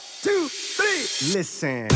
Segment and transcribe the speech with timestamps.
[0.00, 1.38] One, two, three.
[1.38, 1.88] Listen.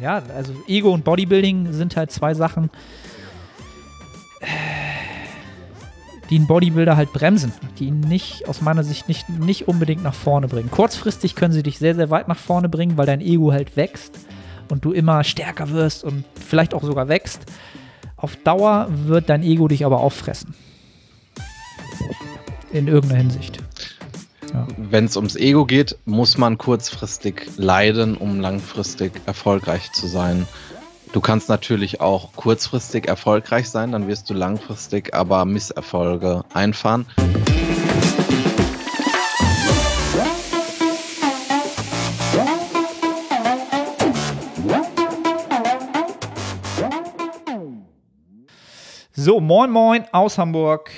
[0.00, 2.70] Ja, also Ego und Bodybuilding sind halt zwei Sachen,
[6.30, 10.14] die einen Bodybuilder halt bremsen, die ihn nicht, aus meiner Sicht, nicht, nicht unbedingt nach
[10.14, 10.70] vorne bringen.
[10.70, 14.18] Kurzfristig können sie dich sehr, sehr weit nach vorne bringen, weil dein Ego halt wächst
[14.68, 17.46] und du immer stärker wirst und vielleicht auch sogar wächst.
[18.16, 20.54] Auf Dauer wird dein Ego dich aber auffressen.
[22.74, 23.60] In irgendeiner Hinsicht.
[24.52, 24.66] Ja.
[24.76, 30.48] Wenn es ums Ego geht, muss man kurzfristig leiden, um langfristig erfolgreich zu sein.
[31.12, 37.06] Du kannst natürlich auch kurzfristig erfolgreich sein, dann wirst du langfristig aber Misserfolge einfahren.
[49.12, 50.90] So, moin moin aus Hamburg.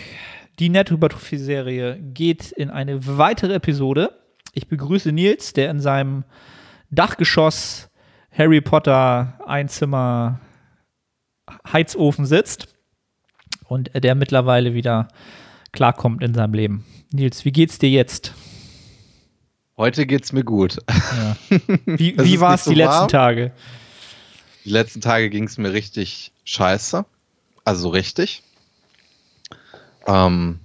[0.59, 4.19] Die Nettohypertrophie-Serie geht in eine weitere Episode.
[4.53, 6.25] Ich begrüße Nils, der in seinem
[6.91, 7.91] Dachgeschoss
[8.31, 10.41] Harry Potter Einzimmer
[11.71, 12.69] Heizofen sitzt
[13.65, 15.09] und der mittlerweile wieder
[15.73, 16.85] klarkommt in seinem Leben.
[17.13, 18.33] Nils, wie geht's dir jetzt?
[19.77, 20.79] Heute geht's mir gut.
[20.89, 21.37] Ja.
[21.85, 23.09] Wie, wie war es die letzten warm.
[23.09, 23.53] Tage?
[24.65, 27.05] Die letzten Tage ging es mir richtig scheiße.
[27.65, 28.43] Also richtig.
[30.07, 30.61] Ähm,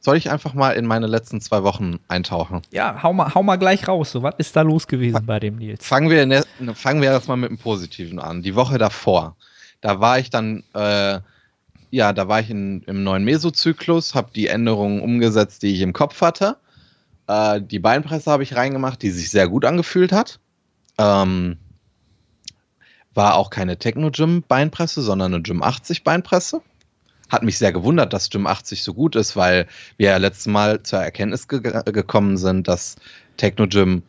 [0.00, 2.62] soll ich einfach mal in meine letzten zwei Wochen eintauchen?
[2.72, 4.10] Ja, hau mal, hau mal gleich raus.
[4.10, 5.86] So, was ist da los gewesen bei dem Nils?
[5.86, 8.42] Fangen wir, der, fangen wir erstmal mit dem Positiven an.
[8.42, 9.36] Die Woche davor,
[9.80, 11.20] da war ich dann, äh,
[11.90, 15.92] ja, da war ich in, im neuen Mesozyklus, habe die Änderungen umgesetzt, die ich im
[15.92, 16.56] Kopf hatte.
[17.28, 20.40] Äh, die Beinpresse habe ich reingemacht, die sich sehr gut angefühlt hat.
[20.98, 21.58] Ähm,
[23.14, 26.60] war auch keine Techno-Gym-Beinpresse, sondern eine Gym 80 Beinpresse
[27.32, 29.66] hat mich sehr gewundert, dass Gym 80 so gut ist, weil
[29.96, 32.96] wir ja letztes Mal zur Erkenntnis ge gekommen sind, dass
[33.38, 34.02] Techno Gym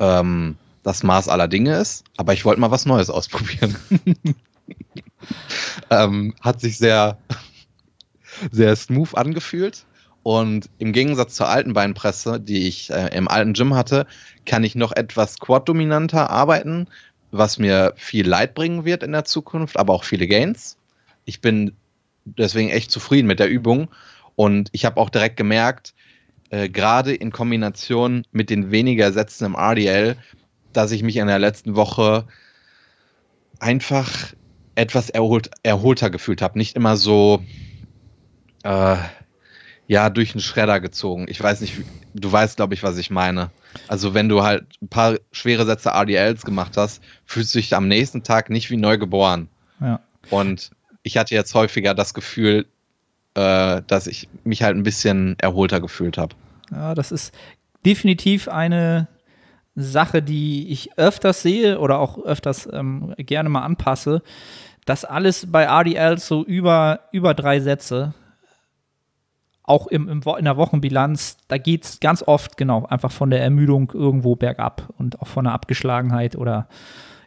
[0.00, 2.04] ähm, das Maß aller Dinge ist.
[2.16, 3.76] Aber ich wollte mal was Neues ausprobieren.
[5.90, 7.18] ähm, hat sich sehr,
[8.50, 9.84] sehr smooth angefühlt.
[10.22, 14.06] Und im Gegensatz zur alten Beinpresse, die ich äh, im alten Gym hatte,
[14.46, 16.88] kann ich noch etwas quad-dominanter arbeiten,
[17.30, 20.76] was mir viel Leid bringen wird in der Zukunft, aber auch viele Gains.
[21.24, 21.72] Ich bin
[22.24, 23.88] deswegen echt zufrieden mit der Übung.
[24.36, 25.94] Und ich habe auch direkt gemerkt,
[26.50, 30.16] äh, gerade in Kombination mit den weniger Sätzen im RDL,
[30.72, 32.26] dass ich mich in der letzten Woche
[33.58, 34.32] einfach
[34.74, 36.58] etwas erholt, erholter gefühlt habe.
[36.58, 37.42] Nicht immer so,
[38.62, 38.96] äh,
[39.86, 41.26] ja, durch den Schredder gezogen.
[41.28, 41.74] Ich weiß nicht,
[42.14, 43.50] du weißt, glaube ich, was ich meine.
[43.88, 47.88] Also, wenn du halt ein paar schwere Sätze RDLs gemacht hast, fühlst du dich am
[47.88, 49.48] nächsten Tag nicht wie neu geboren.
[49.80, 50.00] Ja.
[50.30, 50.70] Und
[51.02, 52.66] ich hatte jetzt häufiger das Gefühl,
[53.34, 56.34] äh, dass ich mich halt ein bisschen erholter gefühlt habe.
[56.70, 57.34] Ja, das ist
[57.84, 59.08] definitiv eine
[59.74, 64.22] Sache, die ich öfters sehe oder auch öfters ähm, gerne mal anpasse.
[64.84, 68.14] Das alles bei RDL so über, über drei Sätze,
[69.62, 73.40] auch im, im, in der Wochenbilanz, da geht es ganz oft genau einfach von der
[73.40, 76.66] Ermüdung irgendwo bergab und auch von der Abgeschlagenheit oder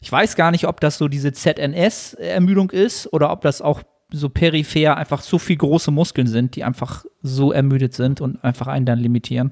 [0.04, 4.28] ich weiß gar nicht, ob das so diese ZNS-Ermüdung ist oder ob das auch so
[4.28, 8.86] peripher einfach so viel große Muskeln sind, die einfach so ermüdet sind und einfach einen
[8.86, 9.52] dann limitieren.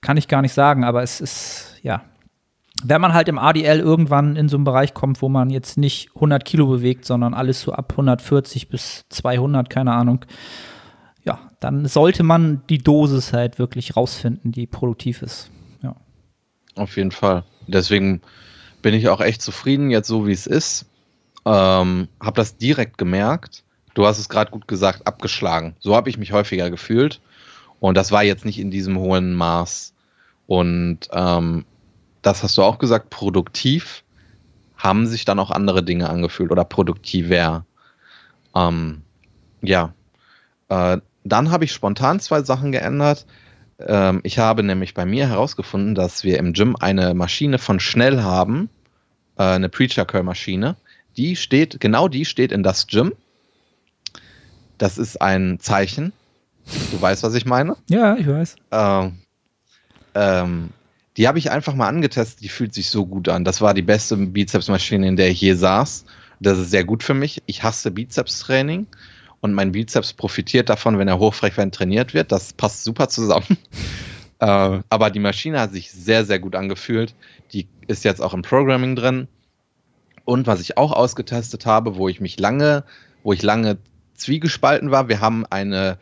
[0.00, 2.02] Kann ich gar nicht sagen, aber es ist, ja.
[2.82, 6.10] Wenn man halt im ADL irgendwann in so einen Bereich kommt, wo man jetzt nicht
[6.16, 10.24] 100 Kilo bewegt, sondern alles so ab 140 bis 200, keine Ahnung,
[11.24, 15.52] ja, dann sollte man die Dosis halt wirklich rausfinden, die produktiv ist.
[15.80, 15.94] Ja.
[16.74, 17.44] Auf jeden Fall.
[17.68, 18.20] Deswegen
[18.86, 20.86] bin ich auch echt zufrieden, jetzt so wie es ist.
[21.44, 23.64] Ähm, habe das direkt gemerkt.
[23.94, 25.74] Du hast es gerade gut gesagt, abgeschlagen.
[25.80, 27.20] So habe ich mich häufiger gefühlt.
[27.80, 29.92] Und das war jetzt nicht in diesem hohen Maß.
[30.46, 31.64] Und ähm,
[32.22, 34.04] das hast du auch gesagt, produktiv
[34.76, 37.66] haben sich dann auch andere Dinge angefühlt oder produktiver.
[38.54, 39.02] Ähm,
[39.62, 39.94] ja.
[40.68, 43.26] Äh, dann habe ich spontan zwei Sachen geändert.
[43.80, 48.22] Ähm, ich habe nämlich bei mir herausgefunden, dass wir im Gym eine Maschine von Schnell
[48.22, 48.70] haben,
[49.36, 50.76] äh, eine Preacher Curl Maschine.
[51.16, 53.12] Die steht, genau die steht in das Gym.
[54.78, 56.12] Das ist ein Zeichen.
[56.90, 57.76] Du weißt, was ich meine?
[57.88, 58.56] Ja, ich weiß.
[58.72, 59.18] Ähm,
[60.14, 60.70] ähm,
[61.16, 62.42] die habe ich einfach mal angetestet.
[62.42, 63.44] Die fühlt sich so gut an.
[63.44, 66.04] Das war die beste Bizepsmaschine, in der ich je saß.
[66.40, 67.42] Das ist sehr gut für mich.
[67.46, 68.86] Ich hasse Bizeps-Training
[69.40, 72.32] und mein Bizeps profitiert davon, wenn er hochfrequent trainiert wird.
[72.32, 73.56] Das passt super zusammen.
[74.38, 77.14] Äh, aber die Maschine hat sich sehr, sehr gut angefühlt.
[77.52, 79.28] Die ist jetzt auch im Programming drin.
[80.24, 82.84] Und was ich auch ausgetestet habe, wo ich mich lange,
[83.22, 83.78] wo ich lange
[84.14, 85.98] zwiegespalten war, wir haben eine,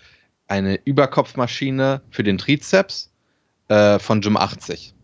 [0.48, 3.12] eine Überkopfmaschine für den Trizeps
[3.68, 4.94] äh, von Gym 80.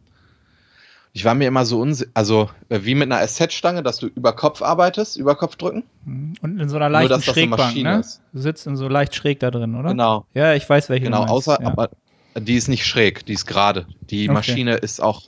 [1.13, 4.33] Ich war mir immer so unsicher, also äh, wie mit einer SZ-Stange, dass du über
[4.33, 5.83] Kopf arbeitest, über Kopf drücken.
[6.05, 6.35] Mhm.
[6.41, 8.01] Und in so einer leichten Nur, dass das eine Schrägbank, Maschine ne?
[8.01, 8.23] ist.
[8.33, 9.91] Du sitzt in so leicht schräg da drin, oder?
[9.91, 11.67] Genau, Ja, ich weiß, welche genau, außer, ja.
[11.67, 11.91] aber
[12.41, 13.87] die ist nicht schräg, die ist gerade.
[14.01, 14.33] Die Okay.
[14.33, 15.23] Maschine ist auch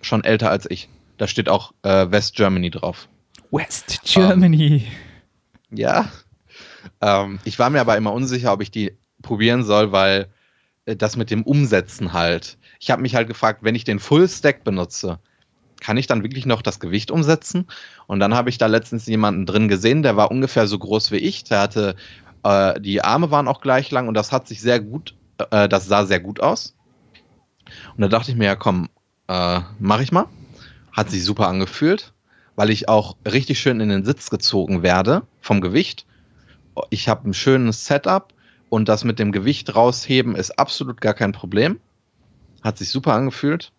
[0.00, 0.88] schon älter als ich.
[1.18, 3.08] Da steht auch äh, West Germany drauf.
[3.50, 4.86] West Germany.
[5.70, 6.10] Ja.
[7.00, 8.92] Ähm, ich war mir aber immer unsicher, ob ich die
[9.22, 10.28] probieren soll, weil
[10.84, 12.58] äh, das mit dem Umsetzen halt.
[12.80, 15.18] Ich habe mich halt gefragt, wenn ich den Full Stack benutze,
[15.80, 17.66] kann ich dann wirklich noch das Gewicht umsetzen?
[18.06, 21.16] Und dann habe ich da letztens jemanden drin gesehen, der war ungefähr so groß wie
[21.16, 21.44] ich.
[21.44, 21.96] Der hatte,
[22.44, 25.14] äh, die Arme waren auch gleich lang und das hat sich sehr gut,
[25.50, 26.74] äh, das sah sehr gut aus.
[27.96, 28.88] Und da dachte ich mir, ja komm,
[29.28, 30.26] äh, mach ich mal.
[30.92, 32.12] Hat sich super angefühlt,
[32.54, 36.06] weil ich auch richtig schön in den Sitz gezogen werde vom Gewicht.
[36.90, 38.32] Ich habe ein schönes Setup
[38.68, 41.80] und das mit dem Gewicht rausheben ist absolut gar kein Problem.
[42.62, 43.72] Hat sich super angefühlt.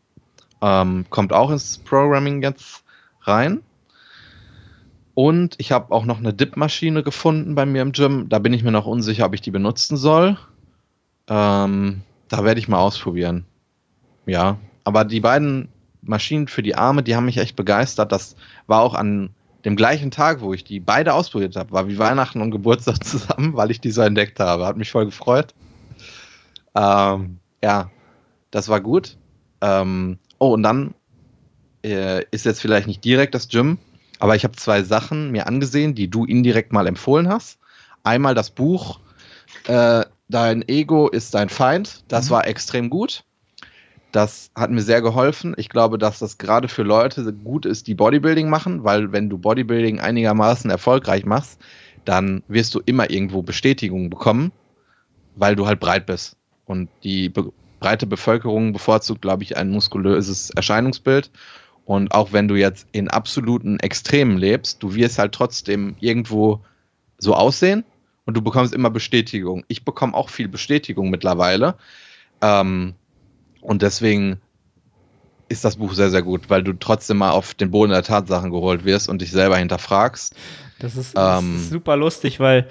[0.61, 2.83] Ähm, kommt auch ins Programming jetzt
[3.21, 3.61] rein.
[5.13, 8.29] Und ich habe auch noch eine Dip-Maschine gefunden bei mir im Gym.
[8.29, 10.37] Da bin ich mir noch unsicher, ob ich die benutzen soll.
[11.29, 13.45] Ähm, da werde ich mal ausprobieren.
[14.25, 15.69] Ja, aber die beiden
[16.01, 18.11] Maschinen für die Arme, die haben mich echt begeistert.
[18.11, 18.35] Das
[18.67, 19.31] war auch an
[19.65, 21.71] dem gleichen Tag, wo ich die beide ausprobiert habe.
[21.71, 24.65] War wie Weihnachten und Geburtstag zusammen, weil ich die so entdeckt habe.
[24.65, 25.53] Hat mich voll gefreut.
[26.75, 27.89] Ähm, ja,
[28.51, 29.17] das war gut.
[29.61, 30.93] Ähm, oh, und dann
[31.83, 33.77] äh, ist jetzt vielleicht nicht direkt das Gym,
[34.19, 37.59] aber ich habe zwei Sachen mir angesehen, die du indirekt mal empfohlen hast.
[38.03, 38.99] Einmal das Buch
[39.67, 42.03] äh, Dein Ego ist dein Feind.
[42.07, 42.31] Das Mhm.
[42.31, 43.23] war extrem gut.
[44.11, 45.53] Das hat mir sehr geholfen.
[45.57, 49.37] Ich glaube, dass das gerade für Leute gut ist, die Bodybuilding machen, weil wenn du
[49.37, 51.59] Bodybuilding einigermaßen erfolgreich machst,
[52.05, 54.51] dann wirst du immer irgendwo Bestätigung bekommen,
[55.35, 56.37] weil du halt breit bist.
[56.65, 61.29] Und die be breite Bevölkerung bevorzugt, glaube ich, ein muskulöses Erscheinungsbild.
[61.85, 66.61] Und auch wenn du jetzt in absoluten Extremen lebst, du wirst halt trotzdem irgendwo
[67.19, 67.83] so aussehen
[68.27, 69.63] und du bekommst immer Bestätigung.
[69.69, 71.75] Ich bekomme auch viel Bestätigung mittlerweile.
[72.41, 72.93] Ähm,
[73.61, 74.39] und deswegen
[75.49, 78.51] ist das Buch sehr, sehr gut, weil du trotzdem mal auf den Boden der Tatsachen
[78.51, 80.35] geholt wirst und dich selber hinterfragst.
[80.79, 82.67] Das ist, das Ähm, ist super lustig, weil,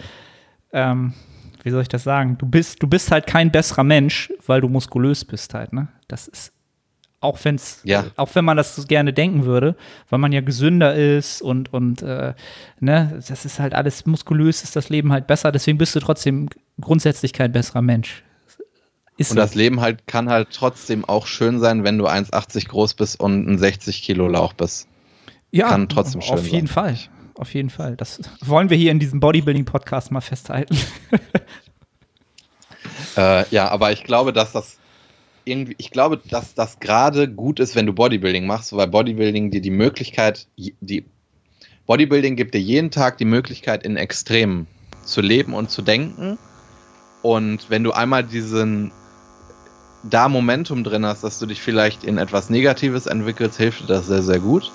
[0.73, 1.15] ähm,
[1.63, 2.37] wie soll ich das sagen?
[2.39, 5.89] Du bist, du bist halt kein besserer Mensch, weil du muskulös bist halt, ne?
[6.07, 6.53] Das ist,
[7.21, 8.05] auch wenn's, Ja.
[8.17, 9.77] auch wenn man das so gerne denken würde,
[10.11, 12.35] weil man ja gesünder ist und, und äh,
[12.81, 16.49] ne, das ist halt alles muskulös, ist das Leben halt besser, deswegen bist du trotzdem
[16.81, 18.23] grundsätzlich kein besserer Mensch.
[19.19, 19.41] Ist Und so.
[19.43, 23.49] das Leben halt kann halt trotzdem auch schön sein, wenn du 1,80 groß bist und
[23.49, 24.89] ein 60 Kilo Lauch bist.
[25.51, 26.97] ja, kann trotzdem schön Auf jeden sein.
[26.97, 26.99] Fall.
[27.39, 27.97] Auf jeden Fall.
[27.97, 30.77] Das wollen wir hier in diesem Bodybuilding-Podcast mal festhalten.
[33.17, 34.79] Äh, ja, aber ich glaube, dass das
[35.47, 39.61] irgendwie, ich glaube, dass das gerade gut ist, wenn du Bodybuilding machst, weil Bodybuilding dir
[39.61, 41.05] die Möglichkeit, die
[41.87, 44.67] Bodybuilding gibt dir jeden Tag die Möglichkeit, in Extremen
[45.05, 46.37] zu leben und zu denken.
[47.23, 48.91] Und wenn du einmal diesen
[50.03, 54.07] da Momentum drin hast, dass du dich vielleicht in etwas Negatives entwickelst, hilft dir das
[54.07, 54.71] sehr, sehr gut.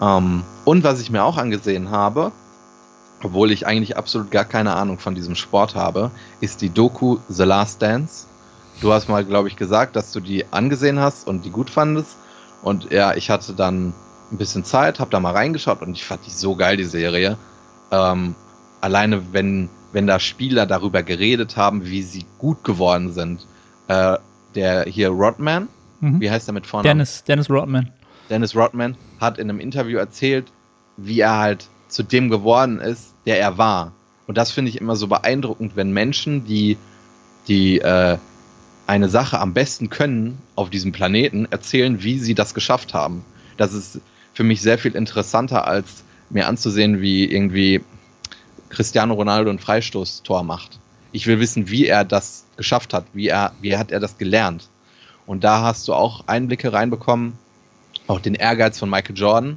[0.00, 2.32] Ähm, und was ich mir auch angesehen habe,
[3.22, 7.44] obwohl ich eigentlich absolut gar keine Ahnung von diesem Sport habe, ist die Doku The
[7.44, 8.26] Last Dance.
[8.80, 12.16] Du hast mal, glaube ich, gesagt, dass du die angesehen hast und die gut fandest.
[12.62, 13.94] Und ja, ich hatte dann
[14.32, 17.36] ein bisschen Zeit, habe da mal reingeschaut und ich fand die so geil, die Serie.
[17.90, 18.34] Ähm,
[18.80, 23.46] alleine, wenn, wenn da Spieler darüber geredet haben, wie sie gut geworden sind.
[23.88, 24.16] Äh,
[24.54, 25.68] der hier Rodman,
[26.00, 26.20] Mhm.
[26.20, 26.98] wie heißt der mit Vornamen?
[26.98, 27.90] Dennis, Dennis Rodman.
[28.28, 30.52] Dennis Rodman hat in einem Interview erzählt,
[30.96, 33.92] wie er halt zu dem geworden ist, der er war.
[34.26, 36.76] Und das finde ich immer so beeindruckend, wenn Menschen, die,
[37.48, 38.18] die äh,
[38.86, 43.24] eine Sache am besten können auf diesem Planeten, erzählen, wie sie das geschafft haben.
[43.56, 44.00] Das ist
[44.34, 47.82] für mich sehr viel interessanter, als mir anzusehen, wie irgendwie
[48.68, 50.80] Cristiano Ronaldo ein Freistoßtor macht.
[51.12, 54.68] Ich will wissen, wie er das geschafft hat, wie er, wie hat er das gelernt.
[55.26, 57.38] Und da hast du auch Einblicke reinbekommen,
[58.06, 59.56] auch den Ehrgeiz von Michael Jordan,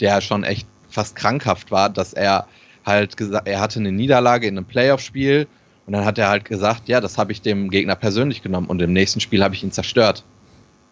[0.00, 2.46] der schon echt fast krankhaft war, dass er
[2.84, 5.46] halt gesagt, er hatte eine Niederlage in einem Playoff-Spiel
[5.88, 8.82] und dann hat er halt gesagt, ja, das habe ich dem Gegner persönlich genommen und
[8.82, 10.22] im nächsten Spiel habe ich ihn zerstört.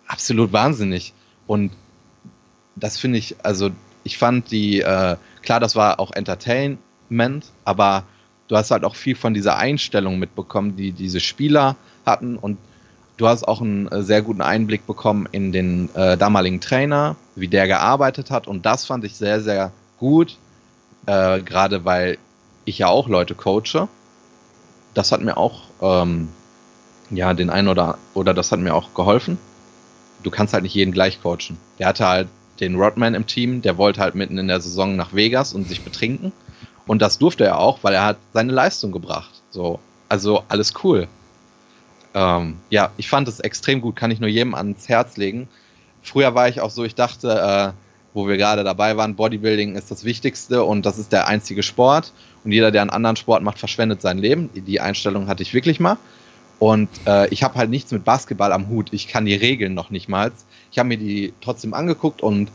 [0.07, 1.13] Absolut wahnsinnig.
[1.47, 1.71] Und
[2.77, 3.69] das finde ich, also
[4.05, 8.05] ich fand die, äh, klar, das war auch Entertainment, aber
[8.49, 11.77] du hast halt auch viel von dieser Einstellung mitbekommen, die diese Spieler
[12.07, 12.57] hatten und
[13.19, 17.49] du hast auch einen äh, sehr guten Einblick bekommen in den äh, damaligen Trainer, wie
[17.49, 20.39] der gearbeitet hat und das fand ich sehr, sehr gut,
[21.05, 22.17] äh, gerade weil
[22.65, 23.89] ich ja auch Leute coache.
[24.97, 26.29] Das hat mir auch ähm,
[27.11, 29.37] ja, den einen oder, oder das hat mir auch geholfen.
[30.23, 31.59] Du kannst halt nicht jeden gleich coachen.
[31.79, 32.29] Der hatte halt
[32.61, 35.83] den Rodman im Team, der wollte halt mitten in der Saison nach Vegas und sich
[35.83, 36.33] betrinken.
[36.87, 39.43] Und das durfte er auch, weil er hat seine Leistung gebracht.
[39.51, 41.09] So, also alles cool.
[42.15, 45.47] Ähm, ja, ich fand es extrem gut, kann ich nur jedem ans Herz legen.
[46.03, 47.73] Früher war ich auch so, ich dachte, äh,
[48.15, 52.15] wo wir gerade dabei waren, Bodybuilding ist das Wichtigste und das ist der einzige Sport.
[52.47, 54.51] Und jeder, der einen anderen Sport macht, verschwendet sein Leben.
[54.55, 55.97] Die Einstellung hatte ich wirklich mal.
[56.61, 58.93] Und äh, ich habe halt nichts mit Basketball am Hut.
[58.93, 60.31] Ich kann die Regeln noch nicht mal.
[60.71, 62.49] Ich habe mir die trotzdem angeguckt und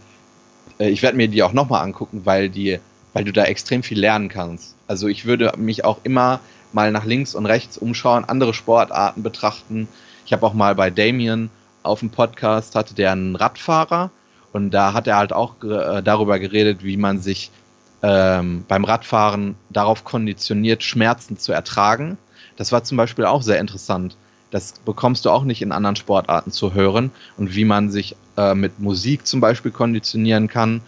[0.79, 2.79] äh, ich werde mir die auch nochmal angucken, weil die,
[3.12, 4.75] weil du da extrem viel lernen kannst.
[4.88, 6.39] Also ich würde mich auch immer
[6.71, 9.89] mal nach links und rechts umschauen, andere Sportarten betrachten.
[10.25, 11.50] Ich habe auch mal bei Damien
[11.83, 14.10] auf dem Podcast hatte der einen Radfahrer
[14.53, 17.51] und da hat er halt auch äh, darüber geredet, wie man sich
[18.03, 22.17] ähm, beim Radfahren darauf konditioniert, Schmerzen zu ertragen.
[22.58, 24.17] Das war zum Beispiel auch sehr interessant.
[24.50, 28.53] Das bekommst du auch nicht in anderen Sportarten zu hören und wie man sich äh,
[28.53, 30.81] mit Musik zum Beispiel konditionieren kann.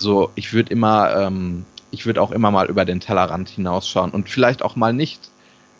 [0.00, 4.28] So, ich würde immer ähm, ich würde auch immer mal über den Tellerrand hinausschauen und
[4.28, 5.30] vielleicht auch mal nicht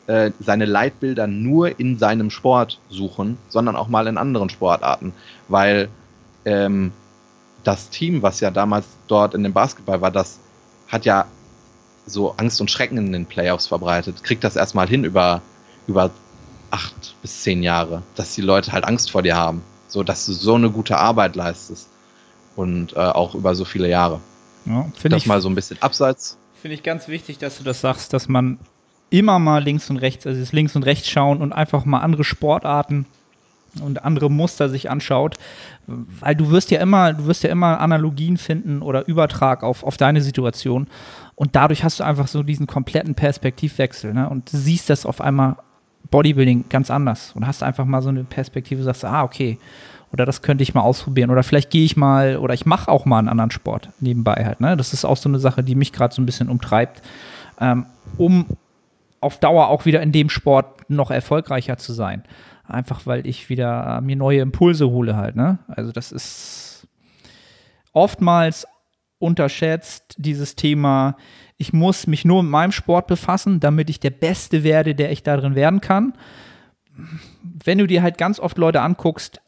[0.07, 5.13] äh, seine Leitbilder nur in seinem Sport suchen, sondern auch mal in anderen Sportarten,
[5.49, 5.89] weil
[6.45, 6.93] ähm,
[7.65, 10.39] das Team, was ja damals dort in dem Basketball war, das
[10.89, 11.27] hat ja
[12.07, 15.43] so Angst und Schrecken in den Playoffs verbreitet, kriegt das erstmal hin über,
[15.87, 16.11] über
[16.71, 20.33] acht bis zehn Jahre, dass die Leute halt Angst vor dir haben, so dass du
[20.33, 21.89] so eine gute Arbeit leistest
[22.55, 24.21] und äh, auch über so viele Jahre.
[24.65, 26.39] Ja, das ich, mal so ein bisschen abseits.
[26.61, 28.59] Finde ich ganz wichtig, dass du das sagst, dass man
[29.11, 32.25] immer mal links und rechts, also das links und rechts schauen und einfach mal andere
[32.25, 33.07] Sportarten
[33.81, 35.37] und andere Muster sich anschaut,
[35.87, 39.97] weil du wirst ja immer, du wirst ja immer Analogien finden oder Übertrag auf, auf
[39.97, 40.87] deine Situation
[41.35, 44.29] und dadurch hast du einfach so diesen kompletten Perspektivwechsel ne?
[44.29, 45.57] und du siehst das auf einmal
[46.11, 49.59] Bodybuilding ganz anders und hast einfach mal so eine Perspektive, sagst, ah, okay,
[50.13, 53.05] oder das könnte ich mal ausprobieren oder vielleicht gehe ich mal oder ich mache auch
[53.05, 54.61] mal einen anderen Sport nebenbei halt.
[54.61, 54.77] Ne?
[54.77, 57.03] Das ist auch so eine Sache, die mich gerade so ein bisschen umtreibt,
[57.61, 58.47] ähm, um
[59.21, 62.23] auf Dauer auch wieder in dem Sport noch erfolgreicher zu sein.
[62.69, 65.37] Einfach weil ich wieder äh, mir neue Impulse hole halt.
[65.37, 65.59] Ne?
[65.69, 66.89] Also das ist
[67.93, 68.67] oftmals
[69.19, 71.17] unterschätzt dieses Thema,
[71.57, 75.23] ich muss mich nur mit meinem Sport befassen, damit ich der Beste werde, der ich
[75.23, 76.13] darin werden kann.
[77.43, 79.41] Wenn du dir halt ganz oft Leute anguckst,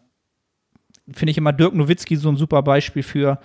[1.10, 3.40] finde ich immer Dirk Nowitzki so ein super Beispiel für,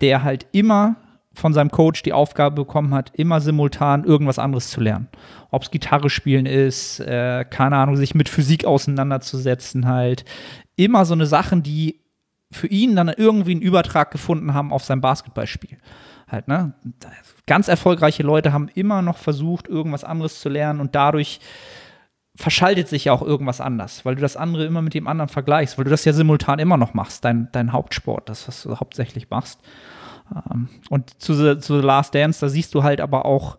[0.00, 0.96] der halt immer
[1.36, 5.08] von seinem Coach die Aufgabe bekommen hat, immer simultan irgendwas anderes zu lernen.
[5.50, 10.24] Ob es Gitarre spielen ist, äh, keine Ahnung, sich mit Physik auseinanderzusetzen, halt.
[10.76, 12.00] Immer so eine Sachen, die
[12.50, 15.78] für ihn dann irgendwie einen Übertrag gefunden haben auf sein Basketballspiel.
[16.26, 16.72] Halt, ne?
[17.46, 21.40] Ganz erfolgreiche Leute haben immer noch versucht, irgendwas anderes zu lernen und dadurch
[22.34, 25.76] verschaltet sich ja auch irgendwas anders, weil du das andere immer mit dem anderen vergleichst,
[25.76, 29.30] weil du das ja simultan immer noch machst, dein, dein Hauptsport, das, was du hauptsächlich
[29.30, 29.60] machst.
[30.34, 33.58] Ähm, und zu The, zu The Last Dance, da siehst du halt aber auch,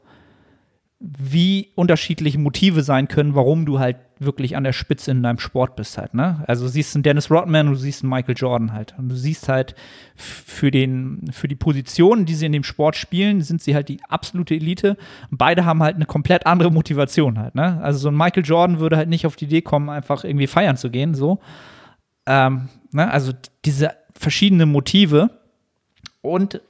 [0.99, 5.75] wie unterschiedliche Motive sein können, warum du halt wirklich an der Spitze in deinem Sport
[5.75, 6.43] bist halt, ne?
[6.47, 8.95] Also du siehst einen Dennis Rodman und du siehst einen Michael Jordan halt.
[8.97, 9.75] Und du siehst halt
[10.15, 13.99] für den, für die Positionen, die sie in dem Sport spielen, sind sie halt die
[14.09, 14.97] absolute Elite.
[15.29, 17.79] Und beide haben halt eine komplett andere Motivation halt, ne?
[17.83, 20.77] Also so ein Michael Jordan würde halt nicht auf die Idee kommen, einfach irgendwie feiern
[20.77, 21.39] zu gehen, so.
[22.25, 23.09] Ähm, ne?
[23.11, 23.33] Also
[23.65, 25.29] diese verschiedenen Motive
[26.27, 26.61] und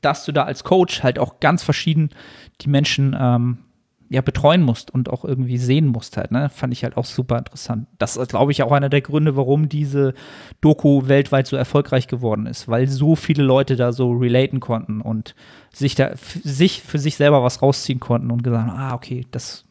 [0.00, 2.10] dass du da als Coach halt auch ganz verschieden
[2.62, 3.58] die Menschen ähm,
[4.12, 6.48] ja, betreuen musst und auch irgendwie sehen musst halt, ne?
[6.48, 7.86] Fand ich halt auch super interessant.
[7.98, 10.14] Das ist, glaube ich, auch einer der Gründe, warum diese
[10.60, 15.36] Doku weltweit so erfolgreich geworden ist, weil so viele Leute da so relaten konnten und
[15.72, 19.64] sich da sich für sich selber was rausziehen konnten und gesagt, ah, okay, das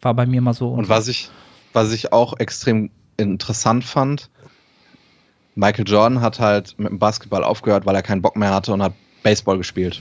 [0.00, 0.70] war bei mir mal so.
[0.70, 1.28] Und, und was ich,
[1.74, 4.30] was ich auch extrem interessant fand,
[5.56, 8.82] Michael Jordan hat halt mit dem Basketball aufgehört, weil er keinen Bock mehr hatte und
[8.82, 8.92] hat
[9.24, 10.00] Baseball gespielt.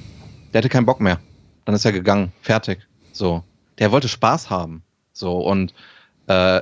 [0.53, 1.19] Der hatte keinen Bock mehr.
[1.65, 2.31] Dann ist er gegangen.
[2.41, 2.88] Fertig.
[3.12, 3.43] So
[3.79, 4.83] der wollte Spaß haben.
[5.12, 5.74] So und
[6.27, 6.62] äh,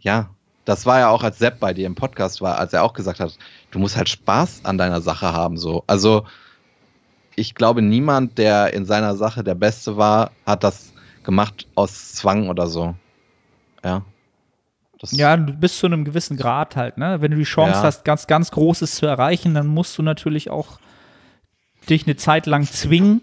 [0.00, 0.30] ja,
[0.64, 3.20] das war ja auch, als Sepp bei dir im Podcast war, als er auch gesagt
[3.20, 3.36] hat,
[3.70, 5.56] du musst halt Spaß an deiner Sache haben.
[5.56, 6.24] So, also
[7.34, 10.92] ich glaube, niemand, der in seiner Sache der Beste war, hat das
[11.24, 12.94] gemacht aus Zwang oder so.
[13.84, 14.02] Ja.
[15.02, 17.20] Das ja, du bist zu einem gewissen Grad halt, ne?
[17.20, 17.82] Wenn du die Chance ja.
[17.82, 20.78] hast, ganz, ganz Großes zu erreichen, dann musst du natürlich auch
[21.90, 23.20] dich eine Zeit lang zwingen,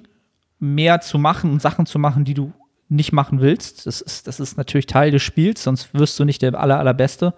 [0.60, 2.52] mehr zu machen und Sachen zu machen, die du
[2.90, 3.88] nicht machen willst.
[3.88, 7.34] Das ist, das ist natürlich Teil des Spiels, sonst wirst du nicht der aller, allerbeste.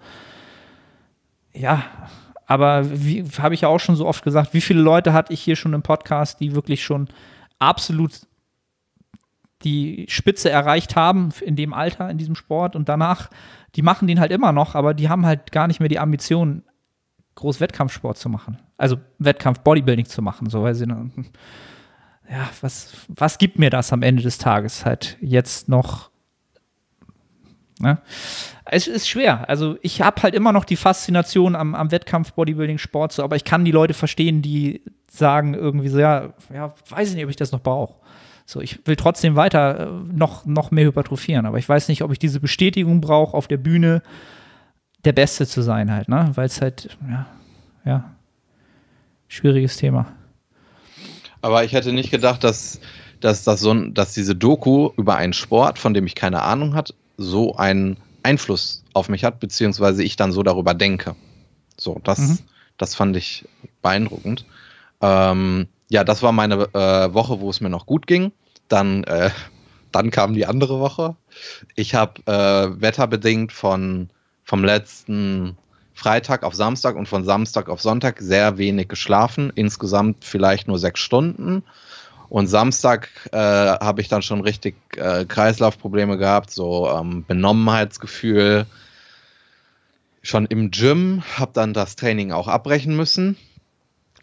[1.54, 1.84] Ja,
[2.46, 5.40] aber wie habe ich ja auch schon so oft gesagt, wie viele Leute hatte ich
[5.40, 7.08] hier schon im Podcast, die wirklich schon
[7.60, 8.12] absolut
[9.62, 13.30] die Spitze erreicht haben in dem Alter, in diesem Sport und danach,
[13.74, 16.62] die machen den halt immer noch, aber die haben halt gar nicht mehr die Ambition,
[17.34, 18.58] groß Wettkampfsport zu machen.
[18.76, 20.86] Also Wettkampf Bodybuilding zu machen, so weil sie
[22.30, 26.10] ja, was, was gibt mir das am Ende des Tages halt jetzt noch?
[27.78, 27.98] Ne?
[28.64, 29.48] Es ist schwer.
[29.48, 33.44] Also ich habe halt immer noch die Faszination am, am Wettkampf Bodybuilding Sport, aber ich
[33.44, 37.36] kann die Leute verstehen, die sagen irgendwie so, ja, ja, weiß ich nicht, ob ich
[37.36, 37.96] das noch brauche.
[38.46, 42.12] So, ich will trotzdem weiter äh, noch, noch mehr hypertrophieren, aber ich weiß nicht, ob
[42.12, 44.02] ich diese Bestätigung brauche, auf der Bühne
[45.04, 46.30] der Beste zu sein halt, ne?
[46.34, 47.26] Weil es halt, ja,
[47.84, 48.14] ja,
[49.28, 50.12] schwieriges Thema.
[51.40, 52.80] Aber ich hätte nicht gedacht, dass,
[53.20, 56.94] dass, dass, so dass diese Doku über einen Sport, von dem ich keine Ahnung hatte,
[57.16, 61.16] so einen Einfluss auf mich hat, beziehungsweise ich dann so darüber denke.
[61.76, 62.38] So, das, mhm.
[62.78, 63.44] das fand ich
[63.82, 64.44] beeindruckend.
[65.00, 68.32] Ähm, ja, das war meine äh, Woche, wo es mir noch gut ging.
[68.68, 69.28] Dann, äh,
[69.92, 71.16] dann kam die andere Woche.
[71.74, 74.08] Ich habe äh, wetterbedingt von,
[74.42, 75.58] vom letzten
[75.92, 79.52] Freitag auf Samstag und von Samstag auf Sonntag sehr wenig geschlafen.
[79.54, 81.62] Insgesamt vielleicht nur sechs Stunden.
[82.30, 88.64] Und Samstag äh, habe ich dann schon richtig äh, Kreislaufprobleme gehabt, so ähm, Benommenheitsgefühl.
[90.22, 93.36] Schon im Gym, habe dann das Training auch abbrechen müssen.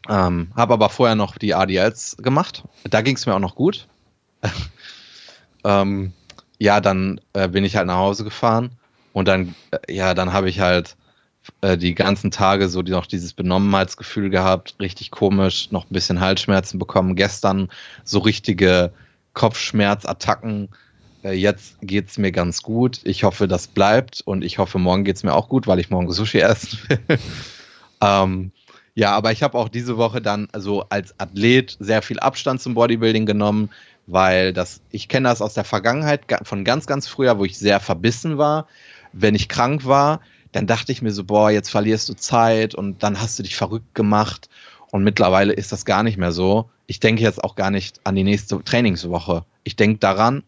[0.07, 2.63] Ähm, habe aber vorher noch die ADLs gemacht.
[2.89, 3.87] Da ging es mir auch noch gut.
[5.63, 6.13] ähm,
[6.57, 8.71] ja, dann äh, bin ich halt nach Hause gefahren
[9.13, 10.95] und dann, äh, ja, dann habe ich halt
[11.61, 16.19] äh, die ganzen Tage so die, noch dieses Benommenheitsgefühl gehabt, richtig komisch, noch ein bisschen
[16.19, 17.15] Halsschmerzen bekommen.
[17.15, 17.69] Gestern
[18.03, 18.91] so richtige
[19.33, 20.69] Kopfschmerzattacken.
[21.23, 23.01] Äh, jetzt geht es mir ganz gut.
[23.03, 25.89] Ich hoffe, das bleibt und ich hoffe, morgen geht es mir auch gut, weil ich
[25.89, 26.99] morgen Sushi essen will.
[28.01, 28.51] ähm,
[28.95, 32.73] ja, aber ich habe auch diese Woche dann also als Athlet sehr viel Abstand zum
[32.73, 33.69] Bodybuilding genommen,
[34.07, 37.79] weil das, ich kenne das aus der Vergangenheit von ganz, ganz früher, wo ich sehr
[37.79, 38.67] verbissen war.
[39.13, 43.03] Wenn ich krank war, dann dachte ich mir so, boah, jetzt verlierst du Zeit und
[43.03, 44.49] dann hast du dich verrückt gemacht.
[44.91, 46.69] Und mittlerweile ist das gar nicht mehr so.
[46.87, 49.45] Ich denke jetzt auch gar nicht an die nächste Trainingswoche.
[49.63, 50.43] Ich denke daran,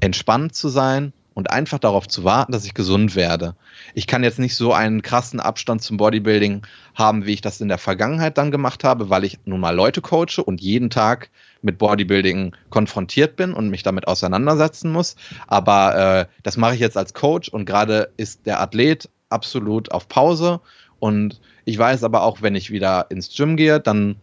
[0.00, 3.54] entspannt zu sein und einfach darauf zu warten, dass ich gesund werde.
[3.94, 7.68] Ich kann jetzt nicht so einen krassen Abstand zum Bodybuilding haben, wie ich das in
[7.68, 11.30] der Vergangenheit dann gemacht habe, weil ich nun mal Leute coache und jeden Tag
[11.62, 15.16] mit Bodybuilding konfrontiert bin und mich damit auseinandersetzen muss.
[15.46, 20.08] Aber äh, das mache ich jetzt als Coach und gerade ist der Athlet absolut auf
[20.08, 20.60] Pause.
[20.98, 24.16] Und ich weiß aber auch, wenn ich wieder ins Gym gehe, dann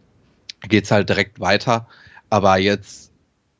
[0.68, 1.88] geht es halt direkt weiter.
[2.30, 3.07] Aber jetzt,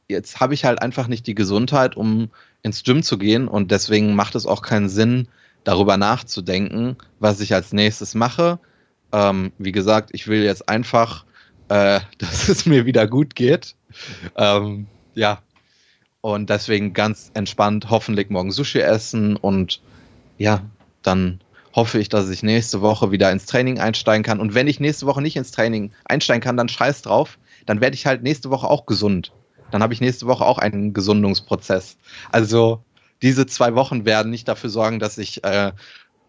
[0.08, 2.30] jetzt habe ich halt einfach nicht die Gesundheit, um
[2.62, 3.46] ins Gym zu gehen.
[3.46, 5.28] Und deswegen macht es auch keinen Sinn,
[5.64, 8.58] darüber nachzudenken, was ich als nächstes mache.
[9.12, 11.24] Ähm, wie gesagt, ich will jetzt einfach,
[11.68, 13.76] äh, dass es mir wieder gut geht.
[14.36, 15.42] Ähm, ja.
[16.20, 19.80] Und deswegen ganz entspannt hoffentlich morgen Sushi essen und
[20.36, 20.62] ja,
[21.02, 21.40] dann
[21.74, 24.40] hoffe ich, dass ich nächste Woche wieder ins Training einsteigen kann.
[24.40, 27.38] Und wenn ich nächste Woche nicht ins Training einsteigen kann, dann scheiß drauf.
[27.66, 29.32] Dann werde ich halt nächste Woche auch gesund.
[29.70, 31.96] Dann habe ich nächste Woche auch einen Gesundungsprozess.
[32.30, 32.82] Also
[33.22, 35.72] diese zwei Wochen werden nicht dafür sorgen, dass ich, äh,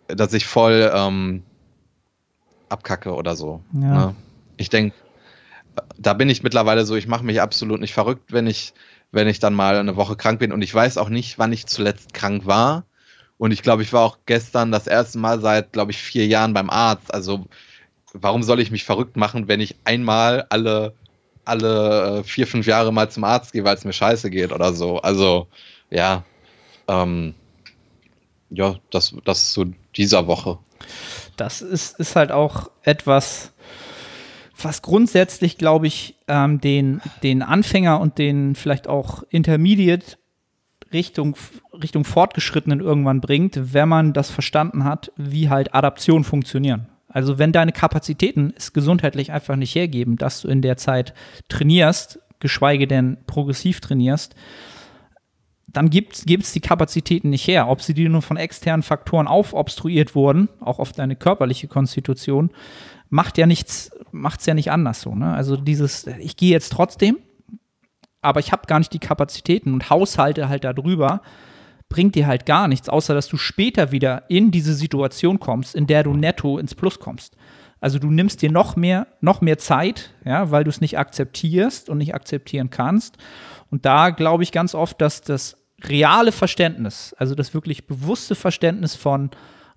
[0.08, 1.44] dass ich voll ähm,
[2.70, 3.62] abkacke oder so.
[3.74, 3.80] Ja.
[3.80, 4.16] Ne?
[4.58, 4.96] Ich denke,
[5.98, 8.74] da bin ich mittlerweile so, ich mache mich absolut nicht verrückt, wenn ich,
[9.12, 10.52] wenn ich dann mal eine Woche krank bin.
[10.52, 12.86] Und ich weiß auch nicht, wann ich zuletzt krank war.
[13.38, 16.54] Und ich glaube, ich war auch gestern das erste Mal seit, glaube ich, vier Jahren
[16.54, 17.14] beim Arzt.
[17.14, 17.46] Also
[18.14, 20.94] warum soll ich mich verrückt machen, wenn ich einmal alle,
[21.50, 24.74] alle äh, vier, fünf Jahre mal zum Arzt gehe, weil es mir scheiße geht oder
[24.74, 25.00] so.
[25.00, 25.48] Also
[25.90, 26.24] ja,
[26.88, 27.34] ähm,
[28.50, 30.58] ja, das, das ist so dieser Woche.
[31.38, 33.54] Das ist, ist halt auch etwas,
[34.62, 40.18] was grundsätzlich, glaube ich, ähm, den, den Anfänger und den vielleicht auch Intermediate
[40.92, 41.36] Richtung,
[41.72, 46.88] Richtung Fortgeschrittenen irgendwann bringt, wenn man das verstanden hat, wie halt Adaption funktionieren.
[47.10, 51.14] Also wenn deine Kapazitäten es gesundheitlich einfach nicht hergeben, dass du in der Zeit
[51.50, 54.36] trainierst, geschweige denn progressiv trainierst,
[55.68, 57.68] dann gibt es die Kapazitäten nicht her.
[57.68, 62.52] Ob sie dir nur von externen Faktoren aufobstruiert wurden, auch auf deine körperliche Konstitution,
[63.10, 65.14] macht ja nichts, macht es ja nicht anders so.
[65.14, 65.34] Ne?
[65.34, 67.18] Also dieses, ich gehe jetzt trotzdem,
[68.22, 71.22] aber ich habe gar nicht die Kapazitäten und haushalte halt darüber,
[71.90, 75.88] bringt dir halt gar nichts, außer dass du später wieder in diese Situation kommst, in
[75.88, 77.36] der du netto ins Plus kommst.
[77.82, 81.90] Also du nimmst dir noch mehr, noch mehr Zeit, ja, weil du es nicht akzeptierst
[81.90, 83.18] und nicht akzeptieren kannst.
[83.72, 88.96] Und da glaube ich ganz oft, dass das reale Verständnis, also das wirklich bewusste Verständnis
[88.96, 89.32] von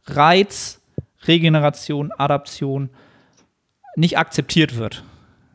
[0.05, 0.81] Reiz,
[1.27, 2.91] Regeneration, Adaption
[3.95, 5.05] nicht akzeptiert wird.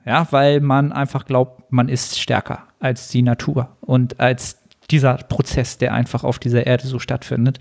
[0.05, 4.57] Ja, weil man einfach glaubt, man ist stärker als die Natur und als
[4.91, 7.60] dieser Prozess, der einfach auf dieser Erde so stattfindet.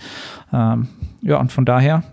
[0.52, 0.88] Ähm,
[1.22, 2.04] ja, und von daher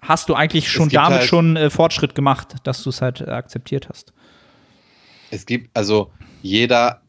[0.00, 3.30] hast du eigentlich schon damit halt schon äh, Fortschritt gemacht, dass du es halt äh,
[3.30, 4.12] akzeptiert hast.
[5.30, 6.10] Es gibt, also
[6.42, 7.00] jeder,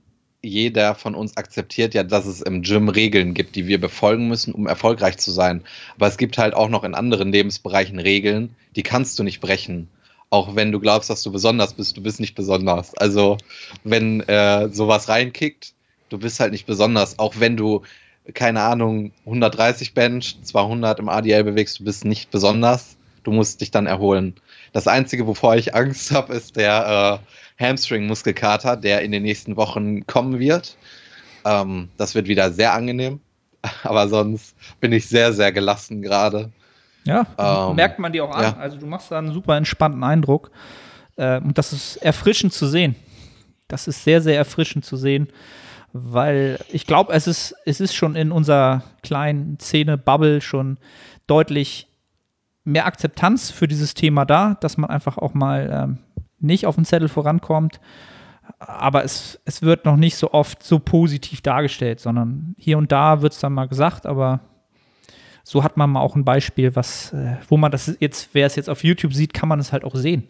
[0.41, 4.53] jeder von uns akzeptiert ja, dass es im Gym Regeln gibt, die wir befolgen müssen,
[4.53, 5.63] um erfolgreich zu sein.
[5.95, 9.89] Aber es gibt halt auch noch in anderen Lebensbereichen Regeln, die kannst du nicht brechen.
[10.29, 12.95] Auch wenn du glaubst, dass du besonders bist, du bist nicht besonders.
[12.95, 13.37] Also,
[13.83, 15.73] wenn äh, sowas reinkickt,
[16.13, 17.17] du bist halt nicht besonders.
[17.19, 17.81] Auch wenn du
[18.33, 22.95] keine Ahnung, 130 Bench, 200 im ADL bewegst, du bist nicht besonders.
[23.23, 24.35] Du musst dich dann erholen.
[24.71, 27.19] Das Einzige, wovor ich Angst habe, ist der
[27.59, 30.77] äh, Hamstring-Muskelkater, der in den nächsten Wochen kommen wird.
[31.45, 33.19] Ähm, das wird wieder sehr angenehm.
[33.83, 36.51] Aber sonst bin ich sehr, sehr gelassen gerade.
[37.05, 38.43] Ja, ähm, merkt man dir auch an.
[38.43, 38.57] Ja.
[38.57, 40.51] Also du machst da einen super entspannten Eindruck.
[41.17, 42.95] Äh, und das ist erfrischend zu sehen.
[43.67, 45.29] Das ist sehr, sehr erfrischend zu sehen
[45.93, 50.79] weil ich glaube, es ist, es ist schon in unserer kleinen Szene-Bubble schon
[51.27, 51.87] deutlich
[52.63, 55.97] mehr Akzeptanz für dieses Thema da, dass man einfach auch mal ähm,
[56.39, 57.79] nicht auf den Zettel vorankommt.
[58.57, 63.21] Aber es, es wird noch nicht so oft so positiv dargestellt, sondern hier und da
[63.21, 64.39] wird es dann mal gesagt, aber
[65.43, 68.55] so hat man mal auch ein Beispiel, was, äh, wo man das jetzt, wer es
[68.55, 70.29] jetzt auf YouTube sieht, kann man es halt auch sehen.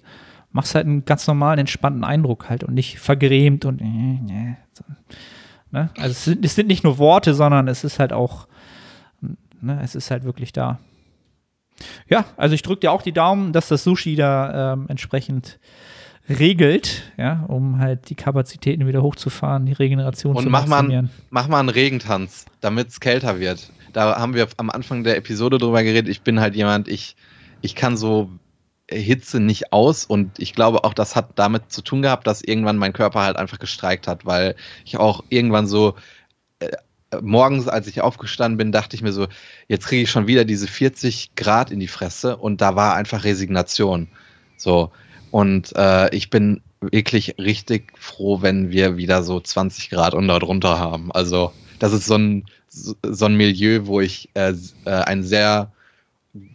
[0.52, 4.84] Machst halt einen ganz normalen, entspannten Eindruck halt und nicht vergrämt und äh, äh, so.
[5.74, 5.90] Ne?
[5.98, 8.48] Also es sind, es sind, nicht nur Worte, sondern es ist halt auch,
[9.60, 10.80] ne, es ist halt wirklich da.
[12.08, 15.60] Ja, also ich drücke dir auch die Daumen, dass das Sushi da ähm, entsprechend
[16.30, 21.06] regelt, ja, um halt die Kapazitäten wieder hochzufahren, die Regeneration Und zu mach maximieren.
[21.06, 23.72] Und mach mal einen Regentanz, damit es kälter wird.
[23.94, 26.08] Da haben wir am Anfang der Episode drüber geredet.
[26.08, 27.16] Ich bin halt jemand, ich,
[27.62, 28.30] ich kann so
[28.90, 32.78] Hitze nicht aus und ich glaube auch, das hat damit zu tun gehabt, dass irgendwann
[32.78, 35.96] mein Körper halt einfach gestreikt hat, weil ich auch irgendwann so
[36.60, 36.70] äh,
[37.22, 39.28] morgens, als ich aufgestanden bin, dachte ich mir so,
[39.68, 43.24] jetzt kriege ich schon wieder diese 40 Grad in die Fresse und da war einfach
[43.24, 44.10] Resignation.
[44.58, 44.92] So
[45.32, 50.78] und äh, ich bin wirklich richtig froh, wenn wir wieder so 20 Grad und darunter
[50.78, 51.12] haben.
[51.12, 54.54] Also das ist so ein so ein Milieu, wo ich äh,
[54.86, 55.72] äh ein sehr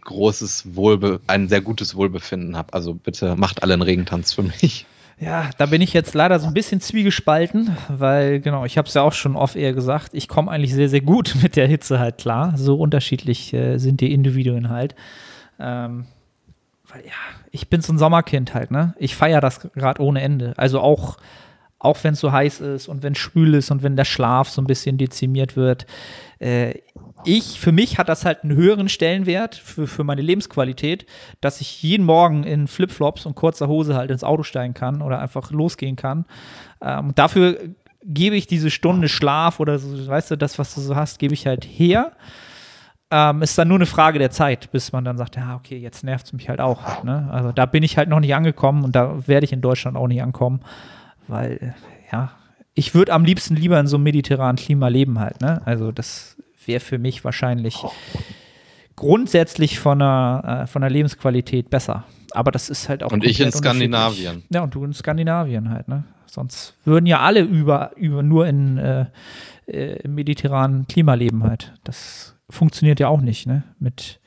[0.01, 2.73] großes Wohlbe ein sehr gutes Wohlbefinden habe.
[2.73, 4.85] Also bitte macht alle einen Regentanz für mich.
[5.19, 8.93] Ja, da bin ich jetzt leider so ein bisschen zwiegespalten, weil genau, ich habe es
[8.93, 11.99] ja auch schon oft eher gesagt, ich komme eigentlich sehr, sehr gut mit der Hitze
[11.99, 12.53] halt klar.
[12.55, 14.95] So unterschiedlich äh, sind die Individuen halt.
[15.59, 16.05] Ähm,
[16.87, 17.11] weil ja,
[17.51, 18.95] ich bin so ein Sommerkind halt, ne?
[18.97, 20.53] Ich feiere das gerade ohne Ende.
[20.55, 21.17] Also auch,
[21.79, 24.49] auch wenn es so heiß ist und wenn es schwül ist und wenn der Schlaf
[24.49, 25.85] so ein bisschen dezimiert wird.
[26.39, 26.79] Äh,
[27.25, 31.05] ich, für mich hat das halt einen höheren Stellenwert für, für meine Lebensqualität,
[31.41, 35.19] dass ich jeden Morgen in Flipflops und kurzer Hose halt ins Auto steigen kann oder
[35.19, 36.25] einfach losgehen kann.
[36.81, 37.57] Ähm, dafür
[38.03, 41.33] gebe ich diese Stunde Schlaf oder so, weißt du, das, was du so hast, gebe
[41.33, 42.13] ich halt her.
[43.11, 46.03] Ähm, ist dann nur eine Frage der Zeit, bis man dann sagt, ja, okay, jetzt
[46.03, 47.03] nervt es mich halt auch.
[47.03, 47.27] Ne?
[47.31, 50.07] Also da bin ich halt noch nicht angekommen und da werde ich in Deutschland auch
[50.07, 50.61] nicht ankommen,
[51.29, 51.75] weil,
[52.11, 52.31] ja,
[52.73, 55.41] ich würde am liebsten lieber in so einem mediterranen Klima leben halt.
[55.41, 55.61] Ne?
[55.65, 57.75] Also das wäre für mich wahrscheinlich
[58.95, 62.03] grundsätzlich von der, äh, von der Lebensqualität besser.
[62.31, 63.11] Aber das ist halt auch.
[63.11, 64.43] Und ich in Skandinavien.
[64.49, 66.03] Ja, und du in Skandinavien halt, ne?
[66.27, 69.05] Sonst würden ja alle über, über nur in äh,
[69.65, 71.73] äh, im mediterranen Klima leben halt.
[71.83, 73.63] Das funktioniert ja auch nicht, ne?
[73.79, 74.19] Mit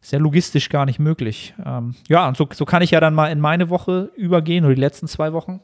[0.00, 1.54] sehr logistisch gar nicht möglich.
[1.64, 4.74] Ähm, ja, und so, so kann ich ja dann mal in meine Woche übergehen oder
[4.74, 5.60] die letzten zwei Wochen.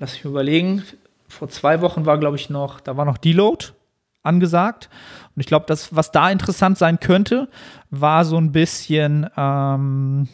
[0.00, 0.82] Lass mich überlegen.
[1.28, 3.66] Vor zwei Wochen war, glaube ich, noch, da war noch Deload
[4.22, 4.88] angesagt.
[5.36, 7.48] Und ich glaube, das, was da interessant sein könnte,
[7.90, 10.26] war so ein bisschen ähm,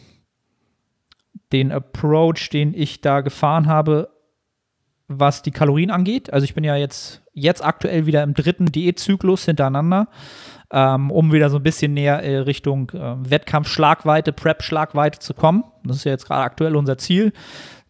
[1.51, 4.09] den Approach, den ich da gefahren habe,
[5.09, 6.31] was die Kalorien angeht.
[6.31, 10.07] Also ich bin ja jetzt, jetzt aktuell wieder im dritten Diätzyklus hintereinander,
[10.71, 15.65] ähm, um wieder so ein bisschen näher äh, Richtung äh, Wettkampf-Schlagweite, Prep-Schlagweite zu kommen.
[15.83, 17.33] Das ist ja jetzt gerade aktuell unser Ziel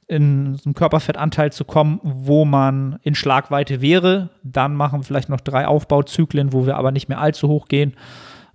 [0.07, 4.29] in so einen Körperfettanteil zu kommen, wo man in Schlagweite wäre.
[4.43, 7.95] Dann machen wir vielleicht noch drei Aufbauzyklen, wo wir aber nicht mehr allzu hoch gehen.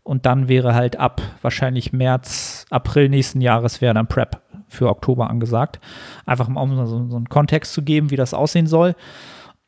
[0.03, 5.29] Und dann wäre halt ab wahrscheinlich März, April nächsten Jahres wäre dann Prep für Oktober
[5.29, 5.79] angesagt.
[6.27, 8.95] Einfach mal um so, so einen Kontext zu geben, wie das aussehen soll.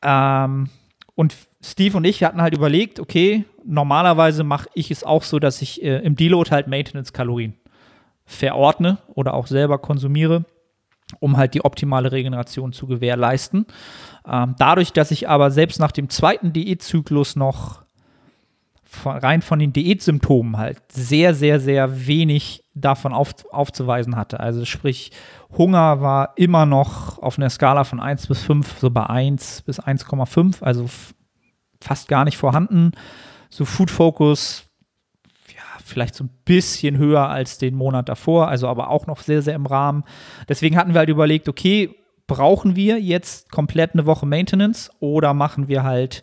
[0.03, 0.71] Ähm,
[1.15, 5.63] und Steve und ich hatten halt überlegt, okay, normalerweise mache ich es auch so, dass
[5.63, 7.55] ich äh, im Deload halt Maintenance-Kalorien
[8.25, 10.45] verordne oder auch selber konsumiere
[11.21, 13.67] um halt die optimale Regeneration zu gewährleisten.
[14.27, 17.85] Ähm, dadurch, dass ich aber selbst nach dem zweiten Diätzyklus noch
[18.95, 24.41] von, rein von den Diätsymptomen halt sehr, sehr, sehr wenig davon auf, aufzuweisen hatte.
[24.41, 25.13] Also sprich,
[25.57, 29.81] Hunger war immer noch auf einer Skala von 1 bis 5, so bei 1 bis
[29.81, 30.89] 1,5, also
[31.81, 32.93] fast gar nicht vorhanden.
[33.51, 34.64] So Food Focus,
[35.85, 39.55] vielleicht so ein bisschen höher als den Monat davor, also aber auch noch sehr, sehr
[39.55, 40.05] im Rahmen.
[40.49, 41.95] Deswegen hatten wir halt überlegt, okay,
[42.27, 46.23] brauchen wir jetzt komplett eine Woche Maintenance oder machen wir halt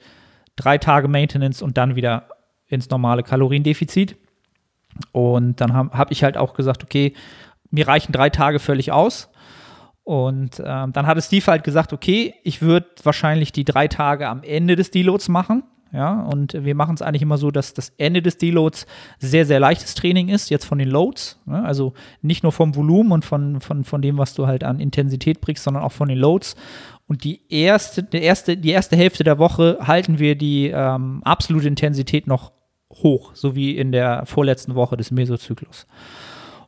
[0.56, 2.28] drei Tage Maintenance und dann wieder
[2.68, 4.18] ins normale Kaloriendefizit?
[5.12, 7.14] Und dann habe hab ich halt auch gesagt, okay,
[7.70, 9.30] mir reichen drei Tage völlig aus.
[10.04, 14.42] Und ähm, dann hatte Steve halt gesagt, okay, ich würde wahrscheinlich die drei Tage am
[14.42, 15.64] Ende des Deloads machen.
[15.94, 18.86] Ja, und wir machen es eigentlich immer so, dass das Ende des Deloads
[19.20, 21.42] sehr, sehr leichtes Training ist, jetzt von den Loads.
[21.48, 24.80] Ja, also nicht nur vom Volumen und von, von, von dem, was du halt an
[24.80, 26.56] Intensität bringst, sondern auch von den Loads.
[27.08, 31.68] Und die erste, die erste, die erste Hälfte der Woche halten wir die ähm, absolute
[31.68, 32.54] Intensität noch
[32.90, 35.88] hoch, so wie in der vorletzten Woche des Mesozyklus.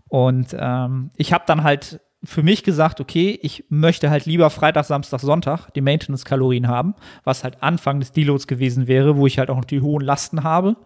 [0.09, 4.85] Und ähm, ich habe dann halt für mich gesagt, okay, ich möchte halt lieber Freitag,
[4.85, 9.49] Samstag, Sonntag die Maintenance-Kalorien haben, was halt Anfang des Deloads gewesen wäre, wo ich halt
[9.49, 10.77] auch noch die hohen Lasten habe.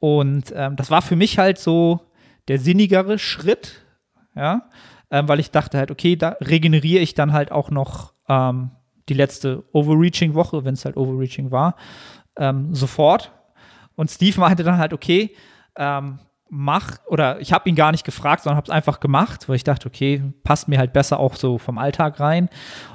[0.00, 2.00] Und ähm, das war für mich halt so
[2.48, 3.82] der sinnigere Schritt,
[4.34, 4.68] ja,
[5.10, 8.70] ähm, weil ich dachte halt, okay, da regeneriere ich dann halt auch noch ähm,
[9.08, 11.76] die letzte Overreaching-Woche, wenn es halt Overreaching war,
[12.36, 13.32] ähm, sofort.
[13.94, 15.34] Und Steve meinte dann halt, okay,
[15.76, 16.18] ähm,
[16.50, 19.64] mach, oder ich habe ihn gar nicht gefragt, sondern habe es einfach gemacht, weil ich
[19.64, 22.48] dachte, okay, passt mir halt besser auch so vom Alltag rein.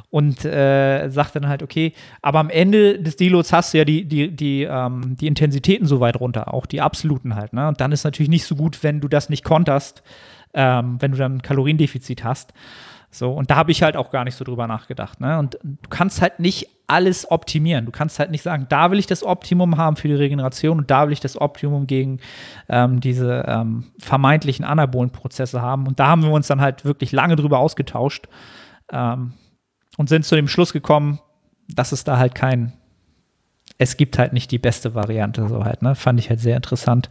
[0.09, 4.05] Und äh, sagt dann halt, okay, aber am Ende des Deloads hast du ja die,
[4.05, 7.53] die, die, ähm, die Intensitäten so weit runter, auch die absoluten halt.
[7.53, 7.67] Ne?
[7.67, 10.03] Und dann ist natürlich nicht so gut, wenn du das nicht konterst,
[10.53, 12.53] ähm, wenn du dann ein Kaloriendefizit hast.
[13.09, 15.19] So, und da habe ich halt auch gar nicht so drüber nachgedacht.
[15.19, 15.39] Ne?
[15.39, 17.87] Und du kannst halt nicht alles optimieren.
[17.87, 20.91] Du kannst halt nicht sagen, da will ich das Optimum haben für die Regeneration und
[20.91, 22.19] da will ich das Optimum gegen
[22.69, 25.87] ähm, diese ähm, vermeintlichen anabolen Prozesse haben.
[25.87, 28.27] Und da haben wir uns dann halt wirklich lange drüber ausgetauscht
[28.91, 29.33] ähm,
[29.97, 31.19] und sind zu dem Schluss gekommen,
[31.67, 32.73] dass es da halt kein,
[33.79, 35.95] es gibt halt nicht die beste Variante, so halt, ne?
[35.95, 37.09] Fand ich halt sehr interessant.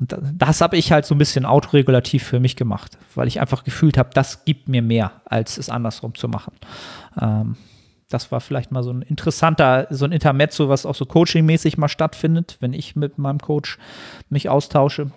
[0.00, 3.62] Und das habe ich halt so ein bisschen autoregulativ für mich gemacht, weil ich einfach
[3.62, 6.54] gefühlt habe, das gibt mir mehr, als es andersrum zu machen.
[7.20, 7.56] Ähm,
[8.14, 11.88] das war vielleicht mal so ein interessanter, so ein Intermezzo, was auch so coachingmäßig mal
[11.88, 13.76] stattfindet, wenn ich mit meinem Coach
[14.30, 15.10] mich austausche.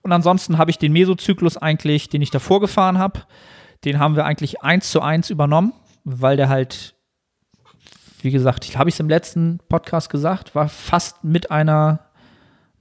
[0.00, 3.20] Und ansonsten habe ich den Mesozyklus eigentlich, den ich davor gefahren habe,
[3.84, 5.74] den haben wir eigentlich eins zu eins übernommen,
[6.04, 6.94] weil der halt,
[8.22, 12.00] wie gesagt, habe ich es im letzten Podcast gesagt, war fast mit einer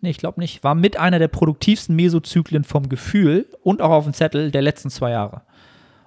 [0.03, 0.63] Nee, ich glaube nicht.
[0.63, 4.89] War mit einer der produktivsten Mesozyklen vom Gefühl und auch auf dem Zettel der letzten
[4.89, 5.43] zwei Jahre.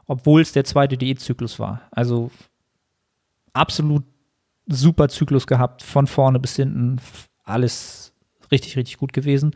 [0.06, 1.82] Obwohl es der zweite Diätzyklus war.
[1.92, 2.32] Also
[3.54, 4.04] absolut
[4.66, 7.00] super Zyklus gehabt, von vorne bis hinten.
[7.44, 8.12] Alles
[8.50, 9.52] richtig, richtig gut gewesen.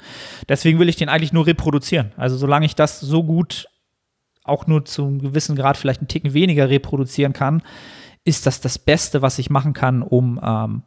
[0.48, 2.12] Deswegen will ich den eigentlich nur reproduzieren.
[2.16, 3.68] Also solange ich das so gut
[4.44, 7.62] auch nur zu einem gewissen Grad vielleicht einen Ticken weniger reproduzieren kann,
[8.24, 10.82] ist das das Beste, was ich machen kann, um ähm,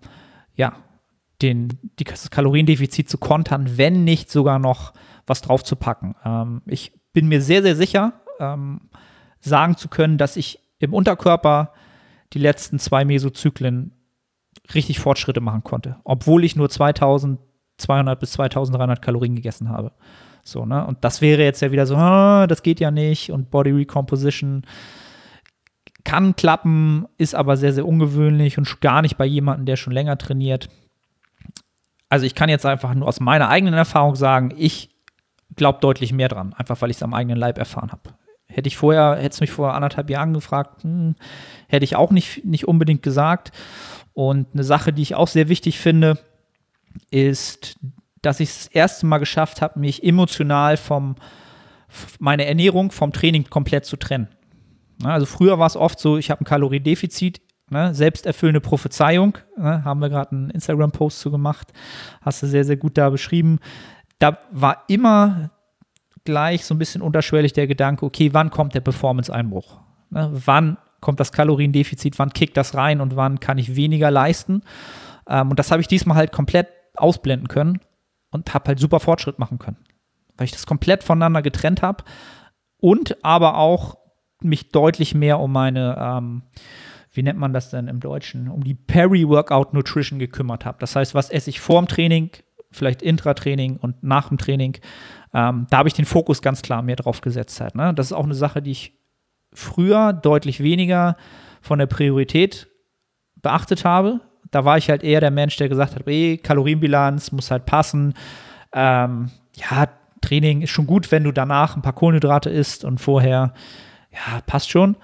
[0.55, 0.75] ja,
[1.41, 1.69] den,
[1.99, 4.93] die, das Kaloriendefizit zu kontern, wenn nicht sogar noch
[5.25, 6.15] was draufzupacken.
[6.23, 8.89] Ähm, ich bin mir sehr, sehr sicher, ähm,
[9.39, 11.73] sagen zu können, dass ich im Unterkörper
[12.33, 13.93] die letzten zwei Mesozyklen
[14.73, 19.91] richtig Fortschritte machen konnte, obwohl ich nur 2200 bis 2300 Kalorien gegessen habe.
[20.43, 20.85] So, ne?
[20.85, 24.63] Und das wäre jetzt ja wieder so, ah, das geht ja nicht und Body Recomposition
[26.03, 30.17] kann klappen, ist aber sehr, sehr ungewöhnlich und gar nicht bei jemandem, der schon länger
[30.17, 30.67] trainiert
[32.11, 34.89] also ich kann jetzt einfach nur aus meiner eigenen Erfahrung sagen, ich
[35.55, 38.01] glaube deutlich mehr dran, einfach weil ich es am eigenen Leib erfahren habe.
[38.51, 41.15] Hätte ich vorher, hätte es mich vor anderthalb Jahren gefragt, hm,
[41.67, 43.51] hätte ich auch nicht, nicht unbedingt gesagt.
[44.13, 46.17] Und eine Sache, die ich auch sehr wichtig finde,
[47.09, 47.79] ist,
[48.21, 51.15] dass ich es das erste Mal geschafft habe, mich emotional vom
[52.19, 54.29] meine Ernährung vom Training komplett zu trennen.
[55.03, 57.93] Also früher war es oft so, ich habe ein Kaloriendefizit, Ne?
[57.93, 59.85] Selbsterfüllende Prophezeiung, ne?
[59.85, 61.71] haben wir gerade einen Instagram-Post zu gemacht,
[62.19, 63.59] hast du sehr, sehr gut da beschrieben.
[64.19, 65.51] Da war immer
[66.25, 69.79] gleich so ein bisschen unterschwellig der Gedanke, okay, wann kommt der Performance-Einbruch?
[70.09, 70.29] Ne?
[70.33, 74.63] Wann kommt das Kaloriendefizit, wann kickt das rein und wann kann ich weniger leisten?
[75.27, 77.79] Ähm, und das habe ich diesmal halt komplett ausblenden können
[78.31, 79.77] und habe halt super Fortschritt machen können,
[80.37, 82.03] weil ich das komplett voneinander getrennt habe
[82.77, 83.97] und aber auch
[84.41, 86.43] mich deutlich mehr um meine ähm,
[87.13, 90.77] wie nennt man das denn im Deutschen, um die Peri-Workout Nutrition gekümmert habe.
[90.79, 92.29] Das heißt, was esse ich vor dem Training,
[92.71, 94.77] vielleicht Intratraining und nach dem Training.
[95.33, 97.59] Ähm, da habe ich den Fokus ganz klar mehr drauf gesetzt.
[97.61, 97.93] Halt, ne?
[97.93, 98.93] Das ist auch eine Sache, die ich
[99.53, 101.17] früher deutlich weniger
[101.61, 102.67] von der Priorität
[103.41, 104.21] beachtet habe.
[104.51, 108.13] Da war ich halt eher der Mensch, der gesagt hat, ey, Kalorienbilanz muss halt passen.
[108.73, 109.87] Ähm, ja,
[110.21, 113.53] Training ist schon gut, wenn du danach ein paar Kohlenhydrate isst und vorher,
[114.11, 114.97] ja, passt schon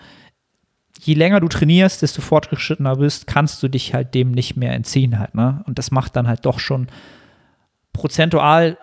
[1.08, 5.18] je länger du trainierst, desto fortgeschrittener bist, kannst du dich halt dem nicht mehr entziehen
[5.20, 5.64] halt, ne?
[5.66, 6.88] Und das macht dann halt doch schon
[7.94, 8.78] prozentual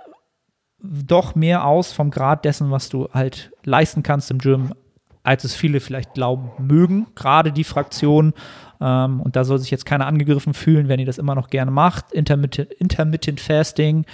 [0.85, 4.75] doch mehr aus vom Grad dessen, was du halt leisten kannst im Gym,
[5.23, 7.07] als es viele vielleicht glauben mögen.
[7.15, 8.35] Gerade die Fraktion,
[8.81, 11.71] ähm, und da soll sich jetzt keiner angegriffen fühlen, wenn ihr das immer noch gerne
[11.71, 12.13] macht.
[12.13, 14.05] Intermittent, Intermittent Fasting,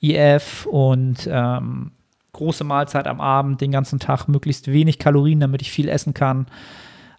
[0.00, 1.92] EF und ähm,
[2.32, 6.46] große Mahlzeit am Abend, den ganzen Tag, möglichst wenig Kalorien, damit ich viel essen kann.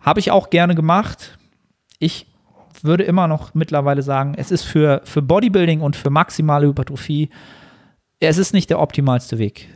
[0.02, 1.38] Habe ich auch gerne gemacht.
[2.00, 2.28] Ich
[2.82, 7.30] würde immer noch mittlerweile sagen, es ist für, für Bodybuilding und für maximale Hypertrophie,
[8.20, 9.70] es ist nicht der optimalste Weg.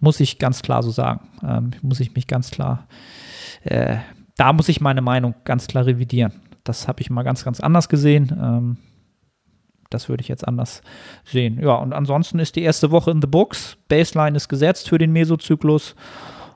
[0.00, 1.28] Muss ich ganz klar so sagen.
[1.42, 2.86] Ähm, muss ich mich ganz klar,
[3.64, 3.96] äh,
[4.36, 6.32] da muss ich meine Meinung ganz klar revidieren.
[6.64, 8.36] Das habe ich mal ganz, ganz anders gesehen.
[8.38, 8.76] Ähm,
[9.90, 10.82] das würde ich jetzt anders
[11.24, 11.58] sehen.
[11.60, 13.78] Ja, und ansonsten ist die erste Woche in the books.
[13.88, 15.94] Baseline ist gesetzt für den Mesozyklus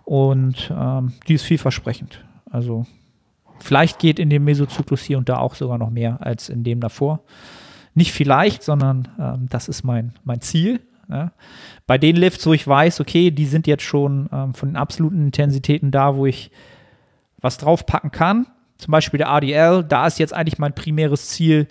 [0.05, 2.25] und ähm, die ist vielversprechend.
[2.51, 2.87] Also
[3.61, 6.81] vielleicht geht in dem Mesozyklus hier und da auch sogar noch mehr als in dem
[6.81, 7.21] davor.
[7.95, 10.81] Nicht vielleicht, sondern ähm, das ist mein, mein Ziel.
[11.09, 11.33] Ja.
[11.87, 15.27] Bei den Lifts, wo ich weiß, okay, die sind jetzt schon ähm, von den absoluten
[15.27, 16.51] Intensitäten da, wo ich
[17.41, 21.69] was draufpacken kann, zum Beispiel der ADL, da ist jetzt eigentlich mein primäres Ziel,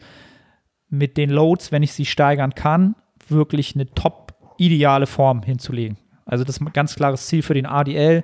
[0.90, 2.96] mit den Loads, wenn ich sie steigern kann,
[3.28, 5.98] wirklich eine top ideale Form hinzulegen.
[6.26, 8.24] Also das ist ein ganz klares Ziel für den ADL,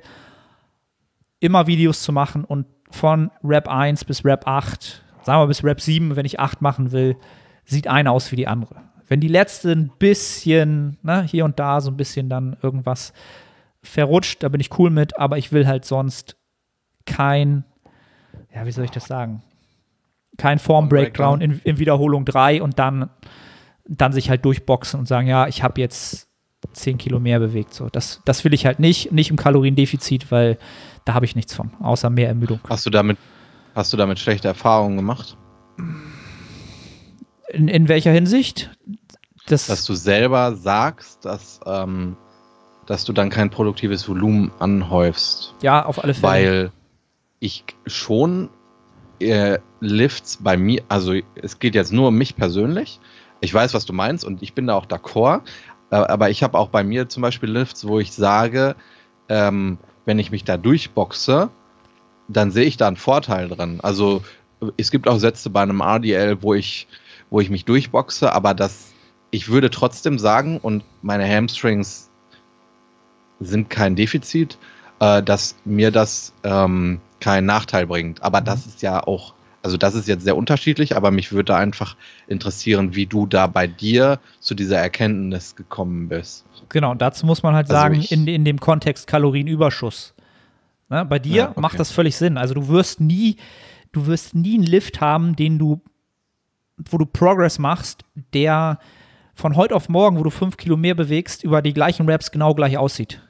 [1.39, 5.81] immer Videos zu machen und von Rap 1 bis Rap 8, sagen wir bis Rap
[5.81, 7.17] 7, wenn ich 8 machen will,
[7.65, 8.75] sieht eine aus wie die andere.
[9.07, 13.13] Wenn die letzte ein bisschen, ne, hier und da so ein bisschen dann irgendwas
[13.83, 16.37] verrutscht, da bin ich cool mit, aber ich will halt sonst
[17.05, 17.65] kein,
[18.53, 19.43] ja, wie soll ich das sagen?
[20.37, 23.09] Kein Form-Breakdown in, in, Wiederholung 3 und dann,
[23.87, 26.27] dann sich halt durchboxen und sagen, ja, ich habe jetzt
[26.73, 27.73] 10 Kilo mehr bewegt.
[27.73, 30.57] So, das, das will ich halt nicht, nicht im Kaloriendefizit, weil
[31.05, 32.59] da habe ich nichts von, außer mehr Ermüdung.
[32.67, 33.17] Hast du damit,
[33.75, 35.37] hast du damit schlechte Erfahrungen gemacht?
[37.55, 38.69] In, in welcher Hinsicht?
[39.47, 42.17] Das dass du selber sagst, dass, ähm,
[42.85, 45.53] dass du dann kein produktives Volumen anhäufst.
[45.61, 46.23] Ja, auf alle Fälle.
[46.23, 46.71] Weil
[47.39, 48.49] ich schon
[49.19, 52.99] äh, Lifts bei mir, also es geht jetzt nur um mich persönlich.
[53.39, 55.41] Ich weiß, was du meinst und ich bin da auch d'accord.
[55.91, 58.75] Äh, aber ich habe auch bei mir zum Beispiel Lifts, wo ich sage,
[59.29, 61.49] ähm, wenn ich mich da durchboxe,
[62.27, 63.79] dann sehe ich da einen Vorteil drin.
[63.81, 64.23] Also
[64.77, 66.87] es gibt auch Sätze bei einem RDL, wo ich,
[67.35, 68.93] wo ich mich durchboxe, aber das,
[69.29, 72.09] ich würde trotzdem sagen, und meine Hamstrings
[73.41, 74.57] sind kein Defizit,
[75.01, 78.23] äh, dass mir das ähm, keinen Nachteil bringt.
[78.23, 78.45] Aber mhm.
[78.45, 82.95] das ist ja auch, also das ist jetzt sehr unterschiedlich, aber mich würde einfach interessieren,
[82.95, 86.45] wie du da bei dir zu dieser Erkenntnis gekommen bist.
[86.69, 90.13] Genau, dazu muss man halt also sagen, in, in dem Kontext Kalorienüberschuss.
[90.87, 91.59] Ne, bei dir ja, okay.
[91.59, 92.37] macht das völlig Sinn.
[92.37, 93.35] Also du wirst nie,
[93.91, 95.81] du wirst nie einen Lift haben, den du,
[96.77, 98.79] wo du Progress machst, der
[99.33, 102.53] von heute auf morgen, wo du fünf Kilo mehr bewegst, über die gleichen Raps genau
[102.53, 103.21] gleich aussieht.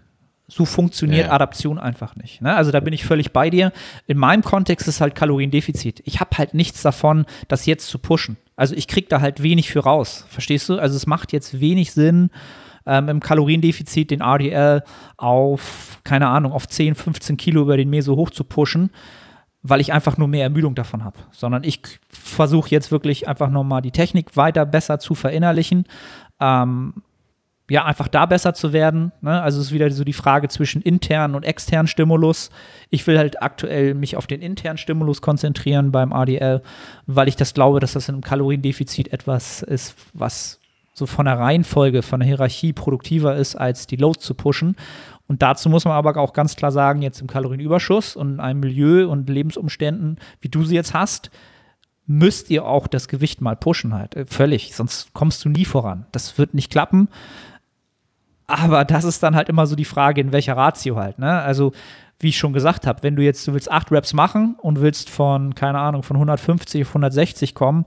[0.47, 1.31] So funktioniert ja.
[1.31, 2.41] Adaption einfach nicht.
[2.41, 2.55] Ne?
[2.55, 3.71] Also da bin ich völlig bei dir.
[4.05, 6.03] In meinem Kontext ist halt Kaloriendefizit.
[6.05, 8.37] Ich habe halt nichts davon, das jetzt zu pushen.
[8.55, 10.25] Also ich kriege da halt wenig für raus.
[10.29, 10.77] Verstehst du?
[10.77, 12.29] Also es macht jetzt wenig Sinn,
[12.85, 14.83] ähm, im Kaloriendefizit den RDL
[15.17, 18.91] auf, keine Ahnung, auf 10, 15 Kilo über den Meso hoch zu pushen,
[19.67, 21.17] weil ich einfach nur mehr Ermüdung davon habe.
[21.31, 25.85] Sondern ich versuche jetzt wirklich einfach nochmal die Technik weiter besser zu verinnerlichen.
[26.39, 26.93] Ähm,
[27.67, 29.11] ja, einfach da besser zu werden.
[29.21, 29.41] Ne?
[29.41, 32.51] Also es ist wieder so die Frage zwischen internen und externen Stimulus.
[32.91, 36.61] Ich will halt aktuell mich auf den internen Stimulus konzentrieren beim ADL,
[37.07, 40.59] weil ich das glaube, dass das einem Kaloriendefizit etwas ist, was
[40.93, 44.75] so von der Reihenfolge, von der Hierarchie produktiver ist, als die Loads zu pushen.
[45.27, 48.59] Und dazu muss man aber auch ganz klar sagen, jetzt im Kalorienüberschuss und in einem
[48.59, 51.31] Milieu und Lebensumständen, wie du sie jetzt hast,
[52.07, 54.15] müsst ihr auch das Gewicht mal pushen halt.
[54.15, 54.75] Äh, völlig.
[54.75, 56.05] Sonst kommst du nie voran.
[56.11, 57.09] Das wird nicht klappen.
[58.47, 61.17] Aber das ist dann halt immer so die Frage, in welcher Ratio halt.
[61.17, 61.41] Ne?
[61.41, 61.71] Also,
[62.19, 65.09] wie ich schon gesagt habe, wenn du jetzt, du willst acht Reps machen und willst
[65.09, 67.85] von, keine Ahnung, von 150 auf 160 kommen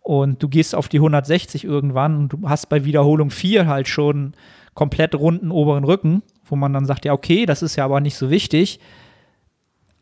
[0.00, 4.34] und du gehst auf die 160 irgendwann und du hast bei Wiederholung 4 halt schon
[4.72, 8.16] komplett runden oberen Rücken, wo man dann sagt, ja, okay, das ist ja aber nicht
[8.16, 8.80] so wichtig.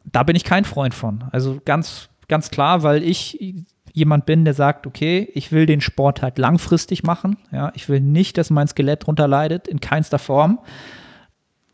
[0.05, 1.24] Da bin ich kein Freund von.
[1.32, 6.22] Also ganz, ganz klar, weil ich jemand bin, der sagt, okay, ich will den Sport
[6.22, 7.38] halt langfristig machen.
[7.51, 10.59] Ja, ich will nicht, dass mein Skelett drunter leidet, in keinster Form.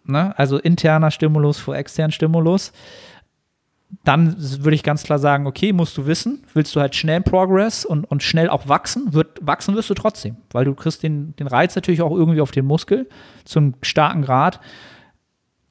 [0.05, 0.37] Ne?
[0.39, 2.73] Also interner Stimulus vor externen Stimulus.
[4.05, 7.85] Dann würde ich ganz klar sagen, okay, musst du wissen, willst du halt schnell Progress
[7.85, 11.47] und, und schnell auch wachsen, wird, wachsen wirst du trotzdem, weil du kriegst den, den
[11.47, 13.09] Reiz natürlich auch irgendwie auf den Muskel
[13.45, 14.61] zu einem starken Grad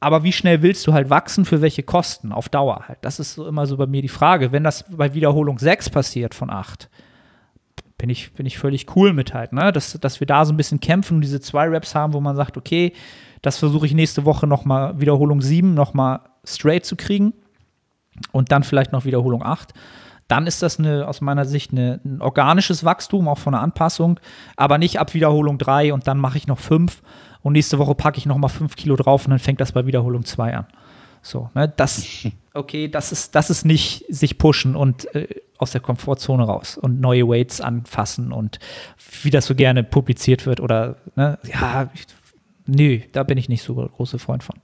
[0.01, 2.97] aber wie schnell willst du halt wachsen, für welche Kosten auf Dauer halt?
[3.03, 4.51] Das ist so immer so bei mir die Frage.
[4.51, 6.89] Wenn das bei Wiederholung 6 passiert von 8,
[7.99, 9.71] bin ich, bin ich völlig cool mit halt, ne?
[9.71, 12.35] Dass, dass wir da so ein bisschen kämpfen und diese zwei Raps haben, wo man
[12.35, 12.93] sagt, okay,
[13.43, 17.33] das versuche ich nächste Woche nochmal Wiederholung 7 nochmal straight zu kriegen
[18.31, 19.73] und dann vielleicht noch Wiederholung 8
[20.31, 24.17] dann ist das eine, aus meiner Sicht eine, ein organisches Wachstum, auch von der Anpassung,
[24.55, 27.01] aber nicht ab Wiederholung 3 und dann mache ich noch 5
[27.41, 29.85] und nächste Woche packe ich noch mal 5 Kilo drauf und dann fängt das bei
[29.85, 30.67] Wiederholung 2 an.
[31.21, 32.07] So, ne, das,
[32.53, 37.01] okay, das ist, das ist nicht sich pushen und äh, aus der Komfortzone raus und
[37.01, 38.59] neue Weights anfassen und
[39.23, 41.89] wie das so gerne publiziert wird oder, ne, ja,
[42.67, 44.55] nö, da bin ich nicht so großer Freund von.